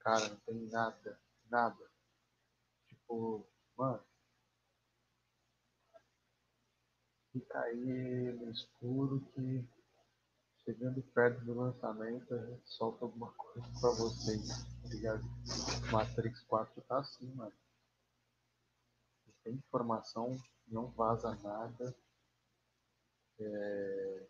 [0.01, 1.21] Cara, não tem nada.
[1.51, 1.91] Nada.
[2.89, 4.03] Tipo, mano.
[7.33, 9.65] Fica aí no escuro que
[10.65, 14.49] chegando perto do lançamento, a gente solta alguma coisa pra vocês,
[14.83, 15.23] tá ligado?
[15.91, 17.53] Matrix 4 tá assim, mano.
[19.45, 20.31] Tem informação,
[20.69, 21.95] não vaza nada.
[23.41, 24.27] É...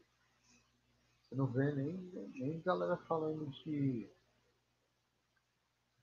[1.21, 1.97] Você não vê nem,
[2.35, 4.11] nem galera falando de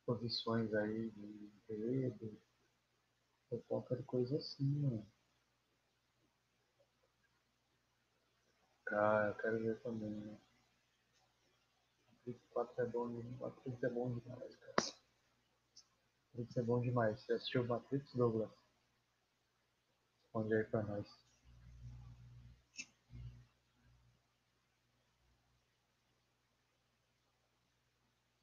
[0.05, 2.39] posições aí de enredo
[3.51, 5.05] ou qualquer coisa assim, mano.
[8.86, 10.38] Cara, eu quero ver também, né?
[12.12, 13.07] Matrix 4 é bom,
[13.39, 14.76] Matrix é bom demais, cara.
[16.34, 17.20] Matrix é bom demais.
[17.22, 18.59] Você assistiu Matrix, Douglas?
[20.36, 21.08] Aí pra nós.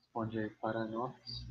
[0.05, 1.47] Responde aí para nós.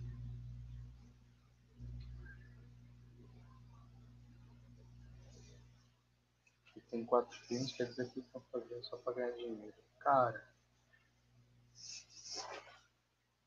[6.95, 9.73] tem quatro filmes, quer dizer que estão fazendo só para ganhar dinheiro.
[9.99, 10.47] Cara.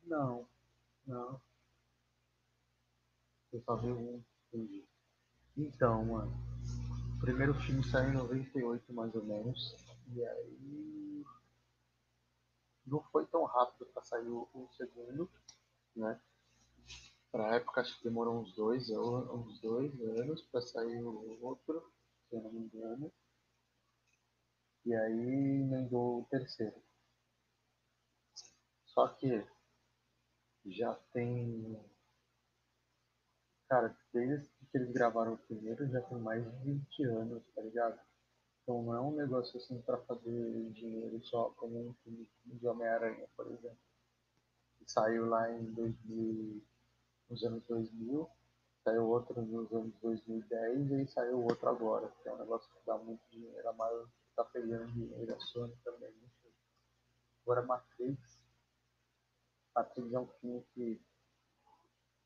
[0.03, 0.47] Não.
[1.07, 1.41] Não.
[3.53, 4.23] Eu só vi um.
[4.53, 4.87] Entendi.
[5.57, 6.48] Então, mano.
[7.19, 9.75] O primeiro filme saiu em 98 mais ou menos.
[10.15, 11.25] E aí.
[12.87, 15.29] Não foi tão rápido para sair o, o segundo,
[15.97, 16.19] né?
[17.33, 21.93] Pra época acho que demorou uns dois, uns dois anos para sair o outro,
[22.29, 23.13] se eu não me engano.
[24.87, 26.81] E aí emendou o terceiro.
[28.87, 29.45] Só que
[30.67, 31.85] já tem.
[33.69, 37.99] Cara, desde que eles gravaram o primeiro já tem mais de 20 anos, tá ligado?
[38.63, 43.27] Então não é um negócio assim pra fazer dinheiro só como um filme de Homem-Aranha,
[43.37, 43.79] por exemplo.
[44.79, 46.63] Que saiu lá em 2000,
[47.31, 48.29] nos anos 2000,
[48.85, 52.97] saiu outro nos anos 2010 e saiu outro agora, que é um negócio que dá
[52.99, 53.69] muito dinheiro.
[53.69, 56.13] A maior tá pegando dinheiro, a Sony também.
[57.43, 58.39] Agora Matrix.
[59.75, 61.01] Matrix é um filme que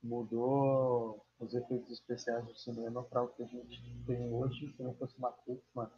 [0.02, 4.72] mudou os efeitos especiais do cinema para o que a gente tem hoje.
[4.76, 5.92] Se não fosse Matrix, mano,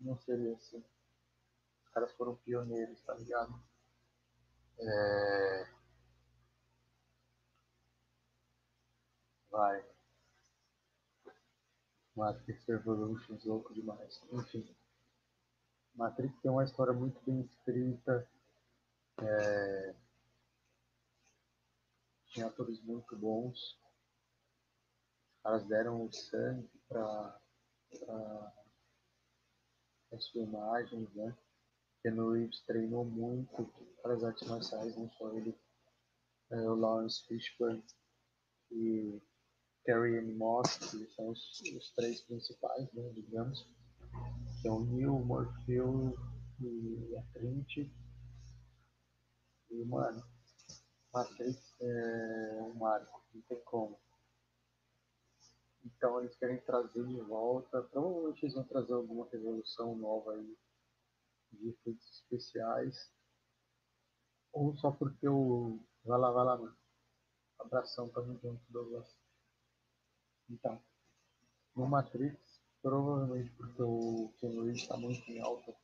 [0.00, 0.84] não seria assim.
[1.84, 3.62] Os caras foram pioneiros, tá ligado?
[4.78, 5.68] É...
[9.50, 9.84] Vai.
[12.16, 14.20] Matrix Revolutions, louco demais.
[14.32, 14.66] Enfim.
[15.94, 18.28] Matrix tem uma história muito bem escrita.
[19.20, 19.94] É...
[22.34, 23.56] Tinha atores muito bons.
[25.36, 27.40] Os caras deram o sangue para
[30.12, 31.38] as filmagens, né?
[32.02, 33.72] Ken Reeves treinou muito
[34.02, 35.56] para as artes marciais, não só ele,
[36.50, 37.84] é, o Lawrence Fishburne
[38.72, 39.22] e
[39.88, 43.64] Ann Moss, que são os, os três principais, né, digamos,
[44.60, 46.12] que é o Neil, Morpheu
[46.60, 47.94] e a Trinity.
[49.70, 50.33] E, mano,
[51.14, 53.96] Matrix é um marco, não tem como.
[55.84, 60.58] Então eles querem trazer de volta, provavelmente eles vão trazer alguma revolução nova aí
[61.52, 63.12] de efeitos especiais.
[64.52, 65.78] Ou só porque o.
[66.04, 66.76] Vai lá, vai lá, mano.
[67.60, 69.16] Abração, tamo junto, Douglas.
[70.50, 70.82] Então,
[71.76, 75.74] no Matrix, provavelmente porque o Keanu Reeves está muito em alta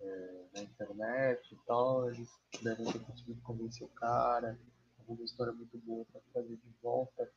[0.00, 2.28] é, na internet e tal, eles
[2.62, 4.58] devem ter conseguido convencer o cara,
[4.98, 7.30] alguma história muito boa para trazer de volta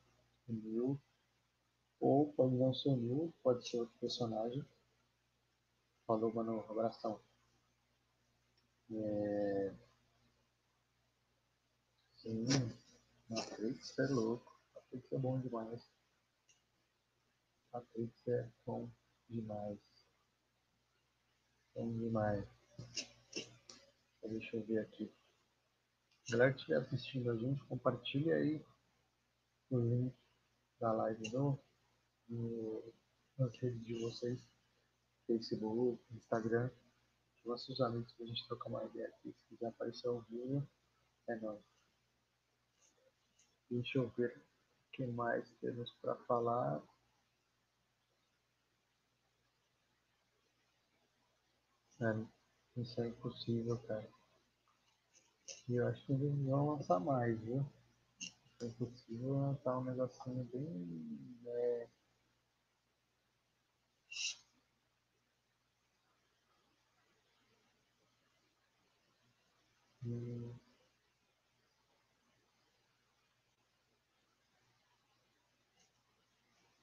[0.48, 1.00] o Neil.
[2.00, 4.66] Ou pode não ser o Neil, pode ser outro personagem.
[6.08, 7.20] Falou, mano, abração.
[8.92, 9.74] É...
[12.16, 12.46] Sim,
[13.30, 14.60] Matrix é louco.
[14.76, 15.88] Matrix é bom demais.
[17.72, 18.90] Matrix é bom
[19.30, 19.99] demais.
[21.80, 22.46] Bom demais.
[24.22, 25.10] Deixa eu ver aqui.
[26.30, 28.62] Galera que estiver assistindo a gente, compartilha aí
[29.70, 30.14] o link
[30.78, 31.58] da live no,
[32.28, 32.94] no,
[33.38, 34.46] nas redes de vocês,
[35.26, 36.70] Facebook, Instagram,
[37.46, 39.32] nossos amigos pra gente trocar uma ideia aqui.
[39.32, 40.70] Se quiser aparecer ao vivo,
[41.30, 41.64] é nóis.
[43.72, 46.84] Deixa eu ver o que mais temos para falar.
[52.02, 54.10] É, isso é impossível, cara.
[55.70, 57.66] E eu acho que eles vão lançar mais, viu?
[58.62, 61.40] É impossível lançar um negocinho bem.
[61.48, 61.88] É...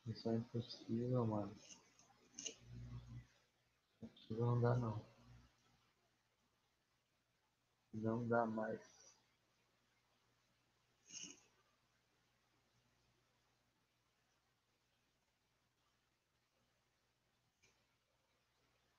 [0.07, 1.55] Isso é impossível, mano.
[4.31, 5.05] Não dá não.
[7.95, 8.81] Não dá mais.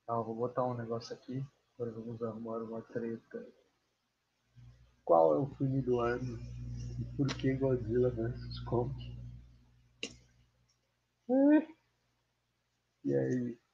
[0.06, 1.46] Tá, vou botar um negócio aqui.
[1.76, 3.46] Agora vamos arrumar uma treta.
[5.04, 6.40] Qual é o filme do ano?
[7.00, 8.94] E por que Godzilla vs Kong?
[13.04, 13.67] E aí?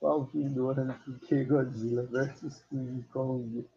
[0.00, 3.68] Qual filme do que Godzilla vs King Kong?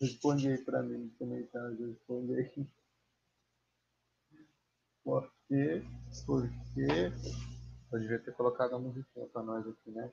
[0.00, 1.78] Responde aí pra mim nos comentários.
[1.78, 2.66] Responde aí.
[5.04, 5.84] Por quê?
[6.26, 6.42] Por
[6.74, 7.12] quê?
[7.92, 10.12] Eu devia ter colocado a musiquinha pra nós aqui, né?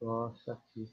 [0.00, 0.86] Nossa, aqui.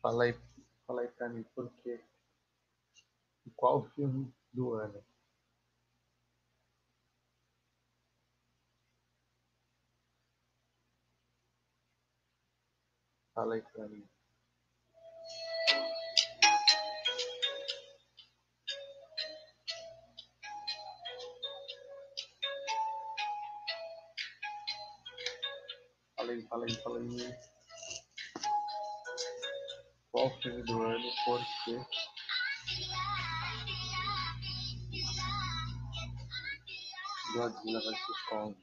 [0.00, 0.34] Fala aí,
[0.86, 2.02] fala aí pra mim, por quê?
[3.46, 5.02] E qual filme do ano?
[13.34, 14.06] Fala aí pra mim.
[26.16, 27.00] Fala aí, fala.
[30.12, 31.10] Qual filme do ano?
[31.24, 32.09] Por quê?
[37.34, 38.54] Godzilla vs Kong.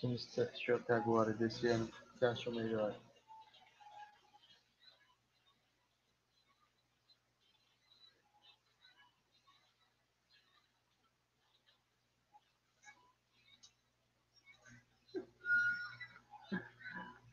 [0.00, 2.94] Filmes que você assistiu até agora, desse ano, que você achou melhor?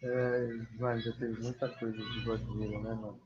[0.01, 0.47] É,
[0.79, 3.19] mano, já teve muita coisa de Godzilla, né, mano?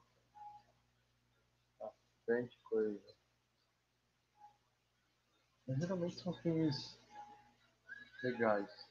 [1.79, 3.01] Bastante coisa.
[5.67, 6.97] Mas geralmente são filmes
[8.23, 8.88] legais.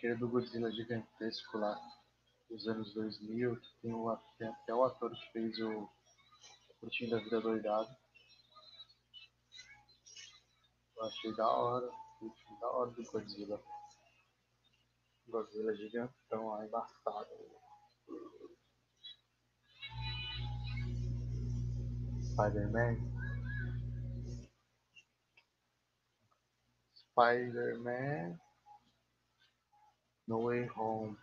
[0.00, 1.78] Aquele do Godzilla gigantesco lá,
[2.48, 5.90] dos anos 2000, que tem, o, tem até o ator que fez o
[6.80, 7.94] Curtindo a Vida Doidado.
[10.96, 13.62] Eu achei da hora, achei da hora do Godzilla.
[15.28, 17.28] Godzilla gigantão lá, embaçado.
[22.22, 22.96] Spider-Man.
[26.94, 28.49] Spider-Man.
[30.30, 31.18] No Way Home.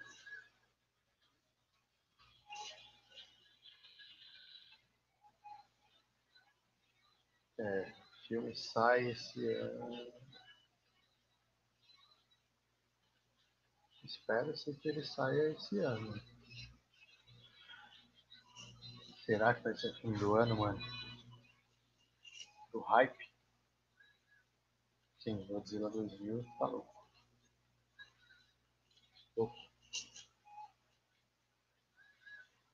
[7.58, 7.94] É,
[8.28, 10.14] filme sai esse ano.
[14.04, 16.14] Espera-se que ele saia esse ano.
[19.26, 20.80] Será que vai ser fim do ano, mano?
[22.74, 23.32] Do hype?
[25.20, 26.97] Sim, Godzilla 2000 tá louco.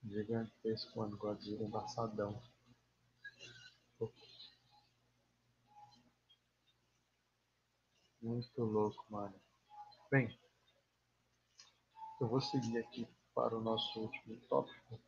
[0.03, 1.18] Gigantesco, mano.
[1.18, 2.41] Godzilla embaçadão.
[8.22, 9.38] Muito louco, mano.
[10.09, 10.39] Bem,
[12.22, 13.05] eu vou seguir aqui
[13.36, 15.01] para o nosso último tópico,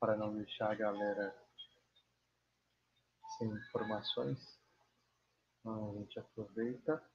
[0.00, 1.36] para não deixar a galera
[3.36, 4.58] sem informações.
[5.60, 7.11] Então, a gente aproveita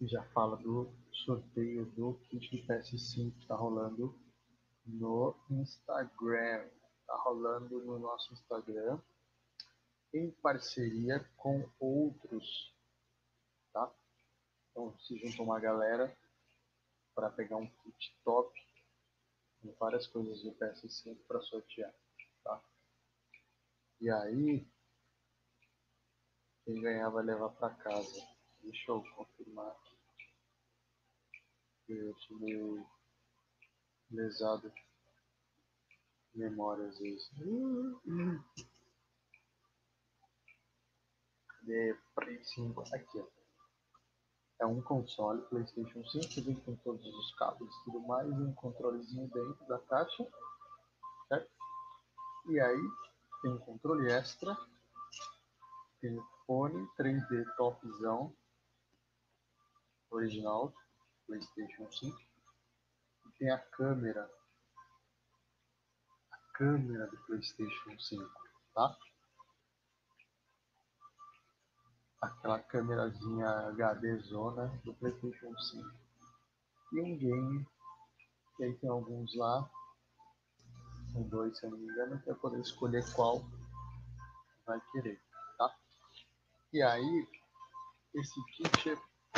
[0.00, 4.14] e já fala do sorteio do kit do PS5 que está rolando
[4.84, 6.68] no Instagram.
[7.00, 9.00] Está rolando no nosso Instagram
[10.12, 12.74] em parceria com outros,
[13.72, 13.94] tá?
[14.70, 16.16] Então se junta uma galera
[17.14, 18.52] para pegar um kit top
[19.62, 21.94] com várias coisas do PS5 para sortear,
[22.42, 22.62] tá?
[24.00, 24.66] E aí
[26.64, 28.35] quem ganhar vai levar para casa.
[28.66, 29.96] Deixa eu confirmar aqui.
[31.88, 32.84] Eu tive
[34.10, 34.72] lesado
[36.34, 37.30] memória às vezes.
[41.46, 42.82] Cadê Play 5?
[42.92, 43.26] Aqui, ó.
[44.58, 49.28] É um console PlayStation 5, vem com todos os cabos e tudo mais, um controlezinho
[49.28, 50.28] dentro da caixa,
[51.28, 51.52] certo?
[52.48, 52.90] E aí
[53.42, 54.56] tem um controle extra,
[56.00, 58.34] tem o fone 3D topzão,
[60.10, 60.72] original,
[61.26, 62.18] PlayStation 5,
[63.26, 64.30] e tem a câmera,
[66.30, 68.24] a câmera do PlayStation 5,
[68.74, 68.96] tá?
[72.20, 75.90] aquela câmerazinha HD zona do PlayStation 5.
[76.92, 77.66] E um game,
[78.56, 79.68] que aí tem alguns lá,
[81.12, 83.44] são dois se eu não me engano, para poder escolher qual
[84.66, 85.20] vai querer,
[85.58, 85.74] tá?
[86.72, 87.28] E aí,
[88.14, 88.96] esse kit é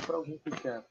[0.09, 0.83] para alguém que quer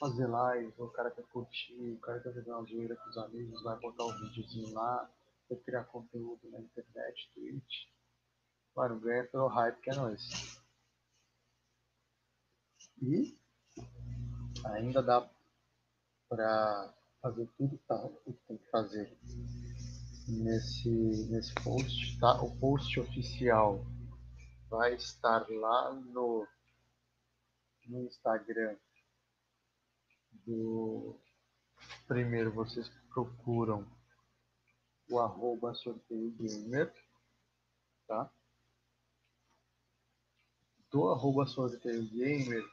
[0.00, 3.62] fazer live, o cara quer curtir, o cara quer fazer uma zoeira com os amigos,
[3.62, 5.08] vai botar um videozinho lá,
[5.46, 7.86] quer criar conteúdo na internet, Twitch.
[8.74, 10.60] Mano, ganha pelo hype que é nóis.
[13.00, 13.38] E
[14.64, 15.30] ainda dá
[16.28, 19.16] para fazer tudo tá, que tem que fazer
[20.26, 22.42] nesse, nesse post, tá?
[22.42, 23.86] O post oficial
[24.68, 26.44] vai estar lá no,
[27.86, 28.76] no Instagram
[30.46, 31.18] do
[32.06, 33.86] primeiro vocês procuram
[35.10, 36.92] o arroba sorteio gamer,
[38.06, 38.30] tá?
[40.90, 42.64] do arroba sorteio gamer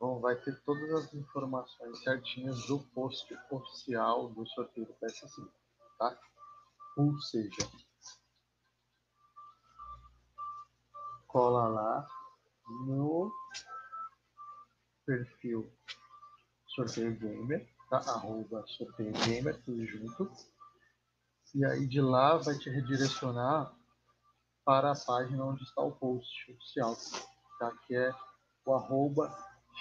[0.00, 5.50] bom, vai ter todas as informações certinhas do post oficial do sorteio do PS5,
[5.98, 6.18] tá?
[6.96, 7.58] Ou seja,
[11.26, 12.08] cola lá
[12.86, 13.30] no
[15.10, 15.68] perfil
[16.68, 17.98] sorteio gamer, tá?
[17.98, 20.30] Arroba sorteio gamer, tudo junto.
[21.52, 23.74] E aí de lá vai te redirecionar
[24.64, 26.96] para a página onde está o post oficial
[27.58, 27.76] tá?
[27.86, 28.12] que é
[28.64, 29.28] o arroba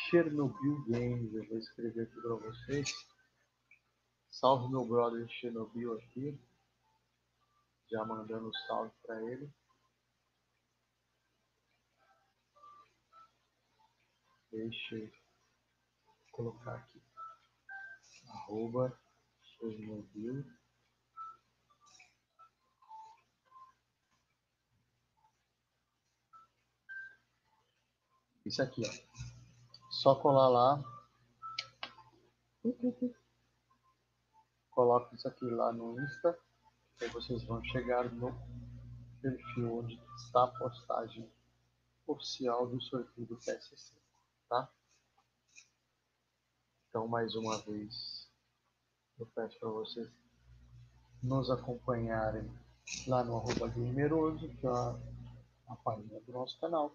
[0.09, 1.31] Chernobyl Games.
[1.31, 2.91] Eu vou escrever aqui para vocês.
[4.31, 6.41] Salve meu brother Chernobyl aqui.
[7.91, 9.47] Já mandando salve para ele.
[14.51, 15.18] Deixa eu
[16.39, 17.03] colocar aqui.
[18.29, 18.97] Arroba
[19.41, 20.45] Chernobyl
[28.45, 29.91] Isso aqui, ó.
[29.91, 30.83] Só colar lá.
[34.71, 36.39] Coloca isso aqui lá no Insta.
[37.01, 38.33] E vocês vão chegar no
[39.21, 41.29] perfil onde está a postagem
[42.07, 43.95] oficial do sorteio do PSC,
[44.47, 44.73] tá?
[46.89, 48.27] Então, mais uma vez,
[49.19, 50.09] eu peço para vocês
[51.21, 52.51] nos acompanharem
[53.05, 56.91] lá no arroba gameroso, que é a, página do nosso canal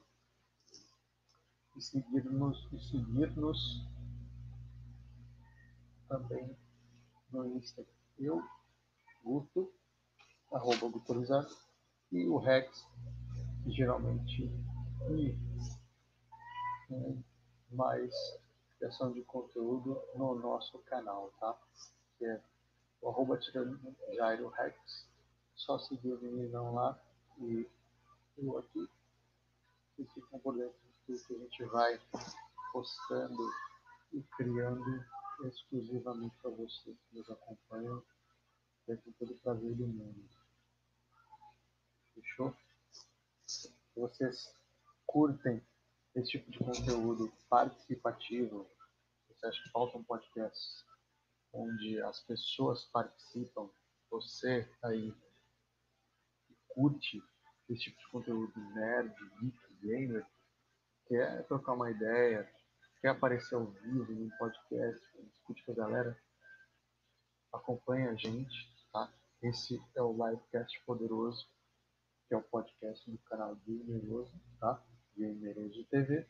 [1.76, 3.86] e seguir-nos e seguir-nos
[6.09, 6.59] também
[7.30, 7.86] no Insta.
[8.18, 8.42] Eu,
[9.22, 9.72] Guto,
[10.53, 11.47] arroba Gutorizar,
[12.11, 12.84] e o Rex,
[13.62, 14.51] que geralmente
[15.11, 15.38] e
[17.70, 18.12] mais
[18.85, 21.57] criação de conteúdo no nosso canal, tá?
[22.18, 22.43] Que é
[23.01, 23.41] o arroba
[24.14, 25.09] Jairo Rex.
[25.55, 26.99] Só seguir o meninão lá
[27.39, 27.66] e
[28.37, 28.87] eu aqui
[29.99, 30.74] e ficam por dentro
[31.07, 31.99] tudo que a gente vai
[32.72, 33.51] postando
[34.12, 35.05] e criando
[35.45, 38.03] exclusivamente para vocês que nos acompanham,
[38.89, 40.28] é com todo o prazer do mundo.
[42.14, 42.55] Fechou?
[43.47, 44.55] Se vocês
[45.07, 45.64] curtem
[46.14, 48.66] esse tipo de conteúdo participativo,
[49.47, 50.84] acha que faltam podcasts
[51.53, 53.70] onde as pessoas participam,
[54.11, 55.14] você aí
[56.68, 57.22] curte
[57.68, 60.26] esse tipo de conteúdo nerd, geek, gamer,
[61.07, 62.51] quer trocar uma ideia,
[63.01, 66.18] quer aparecer ao vivo no podcast, discute com a galera,
[67.53, 69.12] acompanha a gente, tá?
[69.42, 71.47] Esse é o Livecast Poderoso,
[72.28, 74.82] que é o podcast do canal Gameroso, tá?
[75.16, 76.26] Gameroso TV.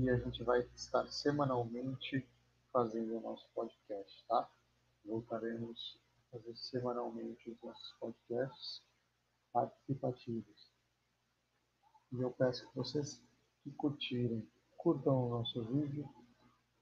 [0.00, 2.24] E a gente vai estar semanalmente
[2.72, 4.48] fazendo o nosso podcast, tá?
[5.04, 8.80] Voltaremos a fazer semanalmente os nossos podcasts
[9.52, 10.70] participativos.
[12.12, 13.20] E eu peço que vocês
[13.64, 16.08] que curtirem, curtam o nosso vídeo,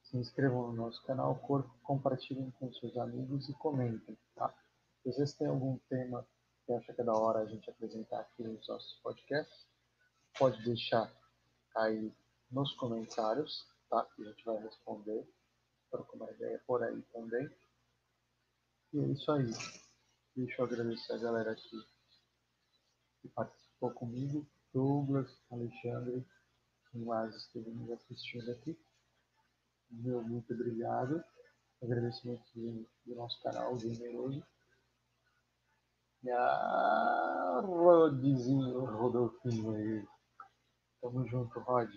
[0.03, 1.37] se inscrevam no nosso canal,
[1.85, 4.55] compartilhem com seus amigos e comentem, tá?
[5.03, 6.29] Se vocês têm algum tema
[6.67, 9.67] que acha que é da hora a gente apresentar aqui nos nossos podcasts,
[10.39, 11.11] pode deixar
[11.75, 12.12] aí
[12.51, 14.05] nos comentários, tá?
[14.14, 15.26] Que a gente vai responder,
[15.90, 17.51] trocar uma ideia por aí também.
[18.92, 19.51] E é isso aí.
[20.34, 21.86] Deixa eu agradecer a galera aqui
[23.20, 26.24] que participou comigo, Douglas, Alexandre,
[26.94, 28.78] e mais esteve nos assistindo aqui.
[29.90, 31.22] Meu muito obrigado.
[31.82, 34.44] Agradecimento do, nosso canal Gameroso.
[36.22, 40.09] E a Rodzinho, Rodolfinho aí.
[41.01, 41.90] Tamo junto, Rod.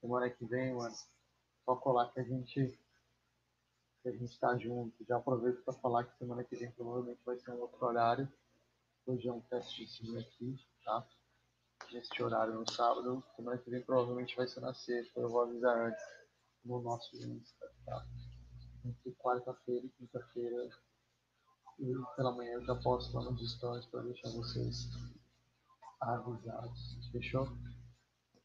[0.00, 0.94] Semana que vem, mano.
[1.64, 2.78] Só colar que a gente
[4.02, 5.04] que a gente tá junto.
[5.04, 8.30] Já aproveito para falar que semana que vem provavelmente vai ser um outro horário.
[9.06, 11.06] Hoje é um testezinho aqui, tá?
[11.92, 13.24] Neste horário no sábado.
[13.36, 15.20] Semana que vem provavelmente vai ser na sexta.
[15.20, 16.04] Eu vou avisar antes
[16.64, 18.06] no nosso Insta, tá?
[18.84, 20.70] Entre quarta-feira e quinta-feira.
[21.78, 24.88] E pela manhã eu já posto lá nos stories para deixar vocês
[26.00, 27.10] avisados.
[27.12, 27.48] Fechou?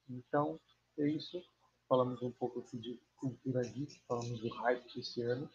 [0.09, 0.59] Então,
[0.97, 1.41] é isso.
[1.87, 5.49] Falamos um pouco aqui de cultura geek, falamos do hype desse ano.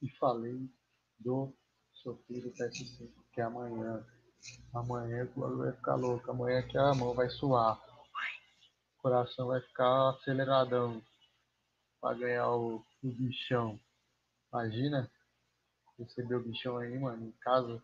[0.00, 0.68] E falei
[1.18, 1.52] do
[1.92, 4.04] sorteio do PS5, que é amanhã.
[4.74, 6.30] Amanhã o bagulho vai ficar louco.
[6.30, 7.80] Amanhã que a mão vai suar.
[8.98, 11.02] O coração vai ficar aceleradão
[12.00, 13.78] para ganhar o, o bichão.
[14.52, 15.10] Imagina
[15.98, 17.82] receber o bichão aí, mano, em casa.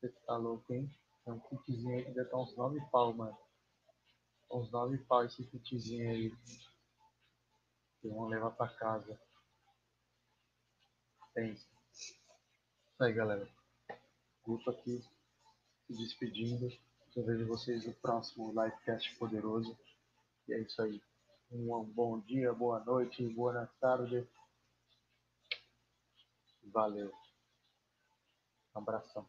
[0.00, 0.90] Você tá louco, hein?
[1.26, 3.45] É um kitzinho aí que deve estar uns 9 pau, mano.
[4.50, 6.36] Uns 9 pau esse kitzinho aí.
[8.00, 9.20] Que vão levar pra casa.
[11.34, 11.66] Pensa.
[11.90, 13.48] Isso aí, galera.
[14.44, 15.04] Grupo aqui
[15.86, 16.72] se despedindo.
[17.14, 19.76] Eu vejo vocês no próximo livecast poderoso.
[20.48, 21.02] E é isso aí.
[21.50, 24.28] Um bom dia, boa noite, boa tarde.
[26.64, 27.12] Valeu.
[28.74, 29.26] Um abração.